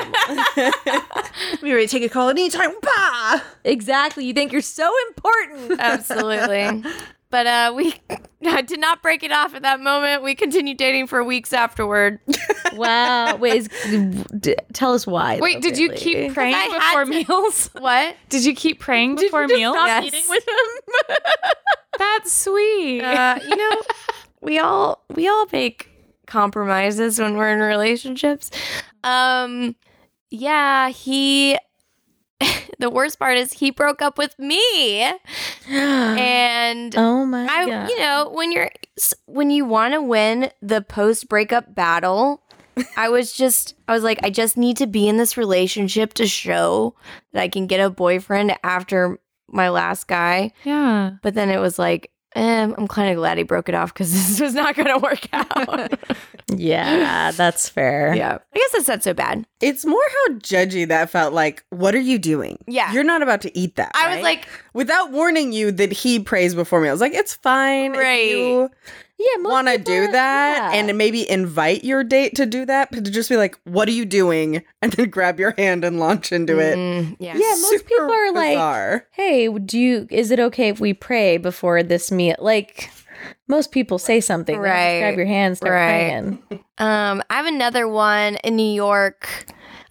We 1.62 1.73
ready 1.73 1.88
to 1.88 1.91
take 1.91 2.03
a 2.03 2.10
call 2.10 2.29
at 2.29 2.32
any 2.38 2.49
time. 2.49 2.71
Bah! 2.82 3.41
exactly. 3.63 4.25
You 4.25 4.34
think 4.34 4.51
you're 4.51 4.62
so 4.62 4.91
important. 5.10 5.79
Absolutely. 5.79 6.84
But 7.33 7.47
uh, 7.47 7.73
we 7.75 7.95
did 8.43 8.79
not 8.79 9.01
break 9.01 9.23
it 9.23 9.31
off 9.31 9.55
at 9.55 9.63
that 9.63 9.79
moment. 9.79 10.21
We 10.21 10.35
continued 10.35 10.77
dating 10.77 11.07
for 11.07 11.23
weeks 11.23 11.51
afterward. 11.51 12.19
wow. 12.73 13.37
Wait, 13.37 13.55
is, 13.55 14.23
d- 14.39 14.55
tell 14.71 14.93
us 14.93 15.07
why. 15.07 15.39
Wait, 15.39 15.55
though, 15.55 15.61
did 15.61 15.79
you 15.79 15.87
really. 15.89 15.99
keep 15.99 16.33
praying 16.35 16.53
I 16.53 16.67
before 16.77 17.05
to- 17.05 17.09
meals? 17.09 17.71
What? 17.79 18.15
Did 18.29 18.45
you 18.45 18.53
keep 18.53 18.79
praying 18.79 19.15
before 19.15 19.47
meals? 19.47 19.73
Yes. 19.75 20.05
eating 20.05 20.23
with 20.29 20.47
him? 20.47 21.17
That's 21.97 22.31
sweet. 22.31 23.01
Uh, 23.01 23.39
you 23.41 23.55
know, 23.55 23.81
we 24.41 24.59
all 24.59 25.03
we 25.15 25.27
all 25.27 25.47
make 25.51 25.89
compromises 26.27 27.17
when 27.17 27.35
we're 27.35 27.49
in 27.51 27.61
relationships. 27.61 28.51
Um, 29.03 29.75
yeah, 30.29 30.89
he. 30.89 31.57
the 32.79 32.89
worst 32.89 33.19
part 33.19 33.37
is 33.37 33.53
he 33.53 33.71
broke 33.71 34.01
up 34.01 34.17
with 34.17 34.37
me, 34.39 35.01
and 35.69 36.95
oh 36.95 37.25
my 37.25 37.45
I, 37.45 37.65
god. 37.65 37.89
you 37.89 37.99
know, 37.99 38.29
when 38.33 38.51
you're 38.51 38.69
when 39.25 39.51
you 39.51 39.65
want 39.65 39.93
to 39.93 40.01
win 40.01 40.51
the 40.61 40.81
post 40.81 41.29
breakup 41.29 41.73
battle, 41.73 42.41
I 42.97 43.09
was 43.09 43.33
just 43.33 43.75
I 43.87 43.93
was 43.93 44.03
like 44.03 44.19
I 44.23 44.29
just 44.29 44.57
need 44.57 44.77
to 44.77 44.87
be 44.87 45.07
in 45.07 45.17
this 45.17 45.37
relationship 45.37 46.13
to 46.15 46.27
show 46.27 46.95
that 47.31 47.41
I 47.41 47.47
can 47.47 47.67
get 47.67 47.79
a 47.79 47.89
boyfriend 47.89 48.55
after 48.63 49.19
my 49.47 49.69
last 49.69 50.07
guy. 50.07 50.51
yeah. 50.63 51.11
But 51.21 51.35
then 51.35 51.49
it 51.49 51.59
was 51.59 51.77
like 51.77 52.09
eh, 52.35 52.73
I'm 52.77 52.87
kind 52.87 53.09
of 53.09 53.17
glad 53.17 53.37
he 53.37 53.43
broke 53.43 53.69
it 53.69 53.75
off 53.75 53.93
because 53.93 54.11
this 54.13 54.39
was 54.39 54.53
not 54.53 54.75
going 54.75 54.87
to 54.87 54.97
work 54.97 55.27
out. 55.33 55.93
yeah, 56.55 57.31
that's 57.31 57.69
fair. 57.69 58.15
yeah, 58.15 58.37
I 58.53 58.57
guess 58.57 58.71
that's 58.71 58.87
not 58.87 59.03
so 59.03 59.13
bad. 59.13 59.45
It's 59.61 59.85
more 59.85 60.01
how 60.27 60.33
judgy 60.35 60.87
that 60.87 61.09
felt. 61.09 61.33
Like, 61.33 61.63
what 61.69 61.95
are 61.95 61.99
you 61.99 62.19
doing? 62.19 62.63
Yeah. 62.67 62.91
You're 62.91 63.03
not 63.03 63.21
about 63.21 63.41
to 63.41 63.57
eat 63.57 63.75
that. 63.77 63.91
I 63.95 64.15
was 64.15 64.23
like, 64.23 64.47
without 64.73 65.11
warning 65.11 65.53
you 65.53 65.71
that 65.71 65.91
he 65.91 66.19
prays 66.19 66.53
before 66.53 66.81
me. 66.81 66.89
I 66.89 66.91
was 66.91 67.01
like, 67.01 67.13
it's 67.13 67.35
fine. 67.35 67.93
Right. 67.93 68.69
You 69.19 69.30
Yeah, 69.36 69.41
most 69.41 69.52
want 69.52 69.67
to 69.67 69.78
do 69.78 70.12
that 70.12 70.71
yeah. 70.73 70.80
and 70.80 70.97
maybe 70.97 71.30
invite 71.30 71.84
your 71.84 72.04
date 72.04 72.36
to 72.36 72.45
do 72.45 72.65
that, 72.65 72.89
but 72.91 73.06
to 73.06 73.12
just 73.12 73.30
be 73.30 73.38
like, 73.38 73.58
what 73.63 73.88
are 73.88 73.91
you 73.91 74.06
doing? 74.06 74.63
And 74.82 74.91
then 74.93 75.10
grab 75.10 75.39
your 75.39 75.52
hand 75.58 75.86
and 75.86 75.99
launch 75.99 76.32
into 76.32 76.60
it. 76.60 76.78
mm, 76.78 77.15
yeah, 77.19 77.34
Yeah, 77.36 77.49
most 77.56 77.69
Super 77.69 77.84
people 77.88 78.12
are 78.12 78.34
like, 78.34 79.06
"Hey, 79.12 79.47
do 79.47 79.80
you? 79.80 80.08
Is 80.10 80.30
it 80.32 80.39
okay 80.39 80.67
if 80.69 80.80
we 80.82 80.93
pray 80.93 81.38
before 81.38 81.84
this 81.84 82.12
meal?" 82.12 82.36
Like, 82.39 82.89
most 83.47 83.71
people 83.71 83.97
say 83.97 84.19
something, 84.19 84.62
they 84.62 84.67
don't 84.67 84.76
just 84.76 84.84
Right. 84.93 84.99
grab 84.99 85.15
your 85.17 85.26
hand, 85.26 85.56
start 85.58 85.71
Right. 85.73 86.10
praying. 86.49 86.63
Um, 86.80 87.23
I 87.30 87.36
have 87.36 87.45
another 87.45 87.88
one 87.88 88.36
in 88.43 88.56
New 88.58 88.73
York. 88.73 89.45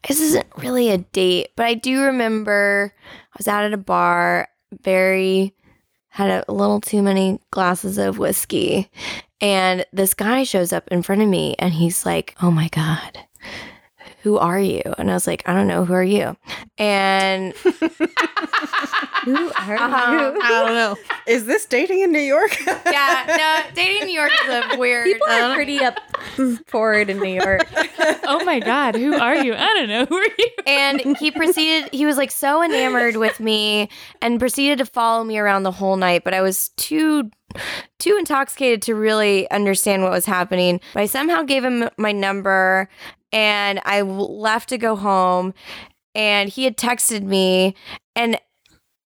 This 0.07 0.21
isn't 0.21 0.47
really 0.59 0.91
a 0.91 0.99
date, 0.99 1.49
but 1.57 1.65
I 1.65 1.75
do 1.75 2.03
remember 2.03 2.93
I 3.33 3.37
was 3.39 3.49
out 3.49 3.65
at 3.65 3.73
a 3.73 3.79
bar, 3.79 4.49
very 4.83 5.55
had 6.13 6.45
a 6.47 6.53
little 6.53 6.81
too 6.81 7.03
many 7.03 7.41
glasses 7.51 7.99
of 7.99 8.19
whiskey, 8.19 8.91
and 9.41 9.85
this 9.93 10.15
guy 10.15 10.45
shows 10.45 10.73
up 10.73 10.87
in 10.89 11.03
front 11.03 11.23
of 11.23 11.29
me, 11.29 11.57
and 11.59 11.73
he's 11.75 12.07
like, 12.07 12.35
"Oh 12.43 12.51
my 12.51 12.69
god." 12.69 13.19
Who 14.23 14.39
are 14.39 14.61
you? 14.61 14.83
And 14.99 15.11
I 15.11 15.15
was 15.15 15.27
like, 15.27 15.43
I 15.47 15.53
don't 15.53 15.67
know. 15.67 15.85
Who 15.85 15.95
are 15.95 16.05
you? 16.05 16.37
And 16.79 17.53
Who 19.25 19.37
are 19.53 19.77
Uh-huh. 19.77 20.33
I 20.43 20.49
don't 20.49 20.75
know. 20.75 20.97
Is 21.27 21.47
this 21.47 21.67
dating 21.67 22.01
in 22.01 22.13
New 22.13 22.19
York? 22.19 22.57
yeah, 22.67 23.25
no, 23.67 23.75
dating 23.75 24.03
in 24.03 24.07
New 24.09 24.15
York 24.19 24.33
is 24.45 24.49
a 24.75 24.77
weird. 24.79 25.07
People 25.07 25.27
are 25.29 25.55
pretty 25.55 25.79
up 25.81 25.99
forward 26.67 27.09
in 27.11 27.19
New 27.21 27.41
York. 27.41 27.67
Oh 28.25 28.45
my 28.45 28.59
God. 28.61 28.95
Who 28.97 29.15
are 29.15 29.37
you? 29.37 29.55
I 29.55 29.67
don't 29.75 29.89
know. 29.89 30.07
Who 30.07 30.17
are 30.17 30.25
you? 30.39 30.49
and 30.67 31.17
he 31.19 31.31
proceeded 31.31 31.93
he 31.93 32.07
was 32.07 32.17
like 32.17 32.31
so 32.31 32.63
enamored 32.63 33.17
with 33.17 33.39
me 33.41 33.89
and 34.21 34.39
proceeded 34.41 34.79
to 34.79 34.87
follow 34.87 35.23
me 35.25 35.39
around 35.39 35.63
the 35.65 35.71
whole 35.73 35.97
night 35.97 36.23
but 36.25 36.33
i 36.33 36.41
was 36.41 36.69
too 36.77 37.31
too 37.99 38.17
intoxicated 38.19 38.81
to 38.83 38.95
really 38.95 39.51
understand 39.51 40.03
what 40.03 40.13
was 40.13 40.25
happening 40.25 40.81
but 40.95 41.01
i 41.03 41.07
somehow 41.07 41.43
gave 41.43 41.65
him 41.65 41.89
my 41.99 42.13
number 42.13 42.89
and 43.33 43.81
I 43.85 44.03
left 44.03 44.69
to 44.71 44.79
go 44.79 44.95
home 44.95 45.53
and 46.15 46.49
he 46.49 46.65
had 46.65 46.77
texted 46.77 47.23
me 47.23 47.75
and 48.15 48.39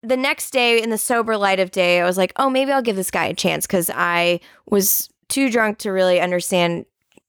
the 0.07 0.17
next 0.17 0.51
day 0.51 0.81
in 0.81 0.89
the 0.89 0.97
sober 0.97 1.37
light 1.37 1.59
of 1.59 1.71
day 1.71 2.01
i 2.01 2.05
was 2.05 2.17
like 2.17 2.31
oh 2.37 2.49
maybe 2.49 2.71
i'll 2.71 2.81
give 2.81 2.95
this 2.95 3.11
guy 3.11 3.25
a 3.25 3.33
chance 3.33 3.65
because 3.65 3.89
i 3.93 4.39
was 4.69 5.09
too 5.27 5.49
drunk 5.49 5.77
to 5.79 5.91
really 5.91 6.19
understand 6.19 6.85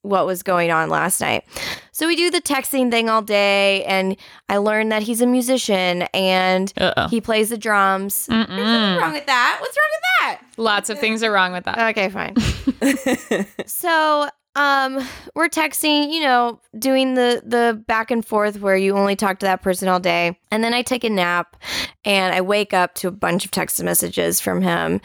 what 0.07 0.27
was 0.27 0.43
going 0.43 0.71
on 0.71 0.89
last 0.89 1.21
night. 1.21 1.45
So 1.93 2.07
we 2.07 2.17
do 2.17 2.31
the 2.31 2.41
texting 2.41 2.91
thing 2.91 3.09
all 3.11 3.23
day, 3.23 3.85
and 3.85 4.17
I 4.49 4.59
learned 4.59 4.93
that 4.93 5.03
he's 5.03 5.21
a 5.21 5.27
musician 5.27 6.03
and 6.15 6.73
Uh-oh. 6.79 7.09
he 7.09 7.21
plays 7.21 7.51
the 7.51 7.59
drums. 7.59 8.27
There's 8.27 8.49
nothing 8.49 9.03
wrong 9.03 9.13
with 9.13 9.27
that. 9.27 9.59
What's 9.61 9.77
wrong 9.77 9.91
with 9.91 10.03
that? 10.21 10.41
Lots 10.57 10.91
of 10.91 10.99
things 10.99 11.23
are 11.23 11.33
wrong 11.33 11.53
with 11.53 11.65
that. 11.65 11.91
Okay, 11.91 12.09
fine. 12.09 12.37
so 13.67 14.29
um 14.57 15.07
we're 15.35 15.49
texting, 15.49 16.13
you 16.13 16.21
know, 16.21 16.61
doing 16.79 17.15
the 17.15 17.43
the 17.45 17.81
back 17.87 18.11
and 18.11 18.25
forth 18.25 18.61
where 18.61 18.77
you 18.77 18.97
only 18.97 19.15
talk 19.15 19.39
to 19.41 19.47
that 19.47 19.63
person 19.63 19.87
all 19.87 20.01
day. 20.01 20.39
And 20.51 20.65
then 20.65 20.75
I 20.75 20.83
take 20.83 21.05
a 21.05 21.11
nap 21.11 21.57
and 22.05 22.35
I 22.35 22.41
wake 22.41 22.73
up 22.73 22.95
to 22.97 23.09
a 23.09 23.13
bunch 23.13 23.45
of 23.45 23.51
text 23.53 23.81
messages 23.83 24.41
from 24.41 24.63
him 24.63 25.01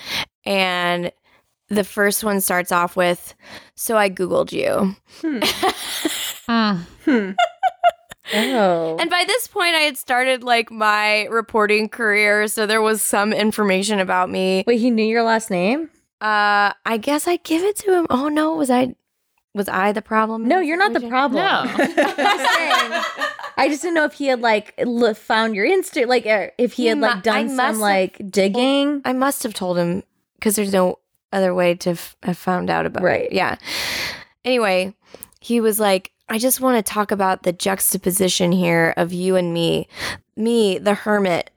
and 0.45 1.11
the 1.67 1.83
first 1.83 2.23
one 2.23 2.41
starts 2.41 2.71
off 2.71 2.95
with 2.95 3.35
so 3.75 3.97
I 3.97 4.09
googled 4.09 4.51
you. 4.51 4.95
Mm. 6.47 7.35
Oh. 8.33 8.95
And 8.97 9.09
by 9.09 9.25
this 9.27 9.47
point 9.47 9.75
I 9.75 9.79
had 9.79 9.97
started 9.97 10.41
like 10.41 10.71
my 10.71 11.25
reporting 11.25 11.89
career, 11.89 12.47
so 12.47 12.65
there 12.65 12.81
was 12.81 13.01
some 13.01 13.33
information 13.33 13.99
about 13.99 14.29
me. 14.29 14.63
Wait, 14.65 14.79
he 14.79 14.89
knew 14.89 15.05
your 15.05 15.23
last 15.23 15.51
name? 15.51 15.89
Uh 16.21 16.71
I 16.85 16.97
guess 17.01 17.27
I 17.27 17.37
give 17.37 17.63
it 17.63 17.75
to 17.77 17.93
him. 17.93 18.07
Oh 18.09 18.29
no, 18.29 18.55
was 18.55 18.69
I 18.69 18.95
was 19.53 19.67
I 19.69 19.91
the 19.91 20.01
problem? 20.01 20.47
No, 20.47 20.59
you're 20.59 20.77
not 20.77 20.93
the 20.93 21.07
problem. 21.07 21.43
No. 21.43 21.63
I'm 21.77 21.77
saying, 21.77 23.03
I 23.57 23.67
just 23.69 23.81
didn't 23.81 23.95
know 23.95 24.05
if 24.05 24.13
he 24.13 24.27
had 24.27 24.41
like 24.41 24.73
l- 24.77 25.13
found 25.13 25.55
your 25.55 25.65
Insta, 25.65 26.07
like 26.07 26.25
uh, 26.25 26.47
if 26.57 26.73
he, 26.73 26.83
He 26.83 26.87
had 26.89 26.97
mu- 26.99 27.07
like 27.07 27.23
done 27.23 27.55
must 27.55 27.73
some 27.75 27.79
like 27.81 28.21
digging. 28.31 29.01
I 29.05 29.13
must 29.13 29.43
have 29.43 29.53
told 29.53 29.77
him 29.77 30.03
because 30.35 30.55
there's 30.55 30.71
no 30.73 30.99
other 31.33 31.53
way 31.53 31.75
to 31.75 31.91
f- 31.91 32.15
have 32.23 32.37
found 32.37 32.69
out 32.69 32.85
about 32.85 33.03
Right. 33.03 33.25
it. 33.25 33.33
Yeah. 33.33 33.55
Anyway, 34.45 34.93
he 35.39 35.59
was 35.61 35.79
like, 35.79 36.11
I 36.29 36.37
just 36.37 36.61
want 36.61 36.83
to 36.83 36.93
talk 36.93 37.11
about 37.11 37.43
the 37.43 37.51
juxtaposition 37.51 38.51
here 38.53 38.93
of 38.97 39.11
you 39.13 39.35
and 39.35 39.53
me. 39.53 39.87
Me, 40.37 40.77
the 40.77 40.93
hermit, 40.93 41.51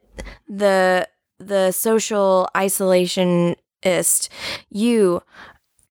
the 0.49 1.07
the 1.39 1.71
social 1.71 2.47
isolationist. 2.55 4.29
You, 4.69 5.21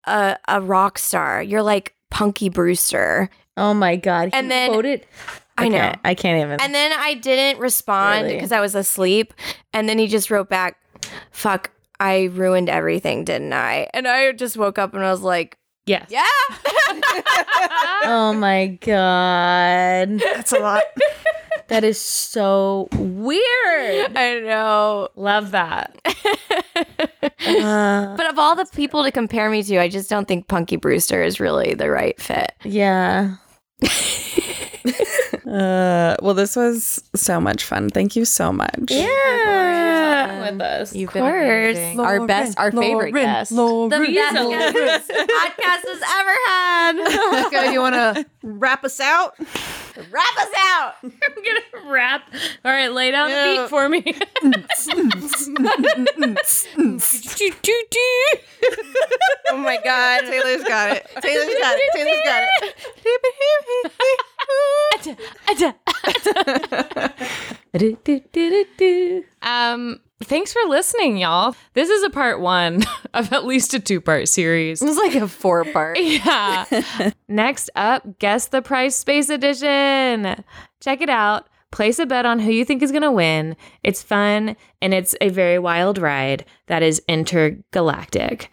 a 0.10 0.38
a 0.48 0.62
rock 0.62 0.98
star. 0.98 1.42
You're 1.42 1.64
like 1.64 1.94
Punky 2.10 2.50
Brewster. 2.50 3.30
Oh 3.58 3.74
my 3.74 3.96
god! 3.96 4.30
He 4.30 4.34
And 4.34 4.50
then- 4.50 4.72
quoted. 4.72 5.06
I 5.58 5.68
know. 5.68 5.94
I 6.06 6.16
can't 6.16 6.42
even. 6.42 6.62
And 6.62 6.74
then 6.74 6.94
I 6.94 7.16
didn't 7.16 7.60
respond 7.60 8.24
Really? 8.24 8.36
because 8.36 8.54
I 8.54 8.62
was 8.62 8.76
asleep. 8.76 9.34
And 9.74 9.90
then 9.90 10.00
he 10.00 10.08
just 10.08 10.32
wrote 10.32 10.48
back, 10.48 10.78
fuck, 11.32 11.72
I 12.00 12.30
ruined 12.32 12.70
everything, 12.70 13.26
didn't 13.26 13.52
I? 13.52 13.90
And 13.94 14.08
I 14.08 14.32
just 14.32 14.56
woke 14.56 14.80
up 14.80 14.94
and 14.94 15.04
I 15.04 15.12
was 15.12 15.20
like, 15.20 15.58
Yes. 15.86 16.06
yeah. 16.10 16.24
oh 18.06 18.34
my 18.40 18.68
god, 18.80 20.20
That's 20.34 20.54
a 20.54 20.60
lot. 20.60 20.84
that 21.68 21.84
is 21.84 22.00
so 22.00 22.88
weird. 22.94 23.44
I 24.18 24.40
know. 24.46 25.10
Love 25.18 25.52
that. 25.52 26.00
Uh, 27.46 28.16
But 28.18 28.30
of 28.30 28.38
all 28.40 28.56
the 28.56 28.66
people 28.66 29.04
to 29.04 29.12
compare 29.12 29.50
me 29.50 29.64
to, 29.64 29.78
I 29.80 29.88
just 29.90 30.10
don't 30.10 30.28
think 30.28 30.48
Punky 30.48 30.76
Brewster 30.76 31.24
is 31.24 31.40
really 31.40 31.74
the 31.74 31.90
right 31.90 32.20
fit. 32.22 32.52
yeah. 32.64 33.36
Uh, 35.50 36.16
well, 36.22 36.36
this 36.36 36.56
was 36.56 37.02
so 37.16 37.40
much 37.42 37.64
fun. 37.64 37.90
Thank 37.90 38.16
you 38.16 38.24
so 38.24 38.54
much. 38.54 38.70
Yeah. 38.90 40.52
With 40.52 40.62
us. 40.62 40.92
Of 40.92 40.98
You've 40.98 41.10
course. 41.12 41.98
Our 41.98 42.28
best, 42.28 42.60
our 42.60 42.72
favorite 42.72 43.14
guest. 43.14 43.50
The 43.56 43.56
Loren. 43.64 43.90
best 43.90 44.14
guest 44.14 45.08
this 45.08 45.28
podcast 45.28 45.84
has 45.88 46.02
ever 46.20 46.36
had. 46.46 47.46
Okay, 47.48 47.74
you 47.74 47.80
want 47.82 47.96
to 47.96 48.26
wrap 48.44 48.84
us 48.84 49.00
out? 49.00 49.36
Wrap 50.12 50.38
us 50.38 50.50
out. 50.58 50.94
I'm 51.04 51.12
gonna 51.12 51.90
wrap. 51.92 52.24
All 52.66 52.72
right, 52.72 52.92
lay 52.92 53.12
down 53.12 53.30
the 53.30 53.62
beat 53.62 53.70
for 53.70 53.90
me. 53.90 54.02
Oh 59.52 59.58
my 59.58 59.78
God. 59.84 60.22
Taylor's 60.22 60.64
got 60.64 60.92
it. 60.96 61.08
Taylor's 61.22 61.56
got 61.60 61.76
it. 61.78 61.92
Taylor's 61.94 62.22
got 62.24 62.44
it. 62.62 62.76
Um, 69.42 70.00
thanks 70.24 70.52
for 70.52 70.62
listening, 70.68 71.18
y'all. 71.18 71.56
This 71.74 71.90
is 71.90 72.04
a 72.04 72.10
part 72.10 72.40
one 72.42 72.84
of 73.14 73.32
at 73.32 73.46
least 73.46 73.74
a 73.74 73.80
two 73.80 74.02
part 74.02 74.28
series. 74.28 74.82
It 74.82 74.86
was 74.86 74.98
like 74.98 75.16
a 75.16 75.28
four 75.28 75.66
part. 75.66 75.98
Yeah. 76.00 76.66
Next 77.28 77.70
up, 77.76 78.20
guess 78.20 78.48
the 78.48 78.62
price 78.62 78.96
space 78.96 79.30
edition. 79.30 80.44
Check 80.82 81.02
it 81.02 81.10
out. 81.10 81.48
Place 81.72 82.00
a 82.00 82.06
bet 82.06 82.26
on 82.26 82.40
who 82.40 82.52
you 82.52 82.66
think 82.66 82.82
is 82.82 82.92
going 82.92 83.04
to 83.04 83.12
win. 83.12 83.56
It's 83.84 84.02
fun 84.02 84.58
and 84.82 84.94
it's 84.94 85.16
a 85.22 85.30
very 85.30 85.60
wild 85.60 86.00
ride 86.00 86.46
that 86.68 86.82
is 86.82 87.02
intergalactic. 87.08 88.52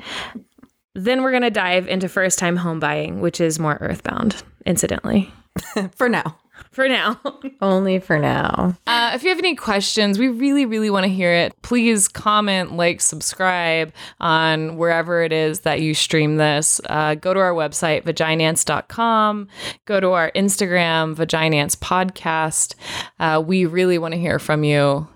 Then 0.95 1.23
we're 1.23 1.31
going 1.31 1.43
to 1.43 1.51
dive 1.51 1.89
into 1.89 2.09
first 2.09 2.39
time 2.39 2.57
home 2.57 2.79
buying, 2.79 3.21
which 3.21 3.41
is 3.41 3.59
more 3.59 3.79
earthbound, 3.81 4.43
incidentally. 4.67 5.33
For 5.97 6.09
now. 6.09 6.37
For 6.71 6.89
now. 6.89 7.21
Only 7.61 7.99
for 7.99 8.19
now. 8.19 8.77
Uh, 8.87 9.13
if 9.15 9.23
you 9.23 9.29
have 9.29 9.39
any 9.39 9.55
questions, 9.55 10.19
we 10.19 10.29
really, 10.29 10.67
really 10.67 10.91
want 10.91 11.05
to 11.05 11.11
hear 11.11 11.33
it. 11.33 11.55
Please 11.63 12.09
comment, 12.09 12.77
like, 12.77 13.01
subscribe 13.01 13.93
on 14.21 14.77
wherever 14.77 15.23
it 15.23 15.33
is 15.33 15.61
that 15.61 15.81
you 15.81 15.95
stream 15.95 16.37
this. 16.37 16.81
Uh, 16.89 17.15
go 17.15 17.35
to 17.35 17.41
our 17.41 17.53
website, 17.53 18.05
vaginance.com. 18.05 19.49
Go 19.85 20.01
to 20.01 20.13
our 20.13 20.31
Instagram, 20.33 21.15
Vaginance 21.15 21.77
Podcast. 21.77 22.75
Uh, 23.19 23.43
we 23.45 23.67
really 23.67 23.99
want 23.99 24.13
to 24.13 24.21
hear 24.21 24.39
from 24.39 24.65
you. 24.65 25.09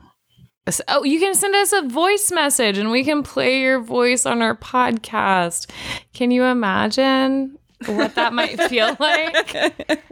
Oh, 0.89 1.05
you 1.05 1.19
can 1.19 1.35
send 1.35 1.55
us 1.55 1.73
a 1.73 1.83
voice 1.89 2.31
message 2.31 2.79
and 2.79 2.91
we 2.91 3.03
can 3.03 3.23
play 3.23 3.61
your 3.61 3.81
voice 3.81 4.25
on 4.25 4.41
our 4.41 4.55
podcast. 4.55 5.69
Can 6.13 6.31
you 6.31 6.45
imagine 6.45 7.59
what 7.87 8.15
that 8.15 8.33
might 8.33 8.61
feel 8.65 8.97
like? 9.01 10.03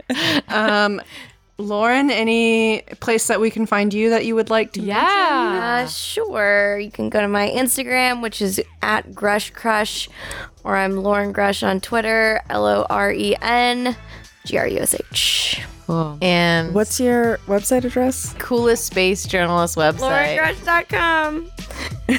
Um, 0.49 1.01
Loren, 1.57 2.09
any 2.09 2.81
place 3.01 3.27
that 3.27 3.41
we 3.41 3.51
can 3.51 3.65
find 3.65 3.93
you 3.93 4.11
that 4.11 4.25
you 4.25 4.33
would 4.35 4.49
like 4.49 4.71
to? 4.73 4.81
Yeah. 4.81 5.81
Uh, 5.83 5.87
sure. 5.87 6.79
You 6.79 6.89
can 6.89 7.09
go 7.09 7.19
to 7.19 7.27
my 7.27 7.49
Instagram, 7.49 8.21
which 8.21 8.41
is 8.41 8.61
at 8.81 9.11
Grush 9.11 9.51
Crush, 9.53 10.07
or 10.63 10.77
I'm 10.77 10.97
Loren 10.97 11.33
Grush 11.33 11.67
on 11.67 11.81
Twitter, 11.81 12.41
L 12.49 12.65
O 12.65 12.85
R 12.89 13.11
E 13.11 13.35
N 13.41 13.95
G 14.45 14.57
R 14.57 14.67
U 14.67 14.79
S 14.79 14.95
H. 14.95 15.61
And 16.21 16.73
What's 16.75 16.99
your 16.99 17.39
website 17.47 17.83
address? 17.83 18.33
coolest 18.37 18.85
space 18.85 19.25
journalist 19.25 19.75
website? 19.75 20.37
LorenGrush.com. 20.37 21.49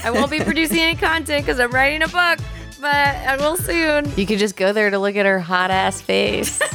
I 0.05 0.11
won't 0.11 0.31
be 0.31 0.41
producing 0.41 0.81
any 0.81 0.97
content 0.97 1.47
because 1.47 1.61
I'm 1.61 1.71
writing 1.71 2.03
a 2.03 2.09
book, 2.09 2.41
but 2.81 2.95
I 2.95 3.37
will 3.37 3.57
soon. 3.57 4.11
You 4.17 4.27
could 4.27 4.39
just 4.39 4.57
go 4.57 4.73
there 4.73 4.89
to 4.91 4.99
look 4.99 5.17
at 5.17 5.27
her 5.27 5.39
hot 5.39 5.71
ass 5.71 6.01
face. 6.01 6.61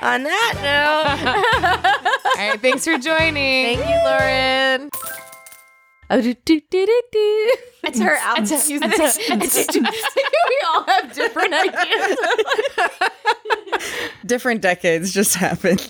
On 0.00 0.22
that 0.22 0.54
note, 0.60 2.14
All 2.38 2.48
right. 2.48 2.60
Thanks 2.60 2.84
for 2.84 2.98
joining. 2.98 3.78
Thank 3.78 3.88
you, 3.88 3.96
Loren. 4.04 4.90
Oh, 6.10 6.20
do, 6.20 6.34
do, 6.34 6.60
do, 6.60 6.86
do, 6.86 7.02
do. 7.10 7.52
It's 7.84 7.98
her 7.98 8.16
album. 8.16 8.44
we 8.44 10.60
all 10.68 10.84
have 10.84 11.14
different 11.14 11.54
ideas. 11.54 12.18
Different 14.26 14.60
decades 14.60 15.12
just 15.12 15.34
happened. 15.34 15.80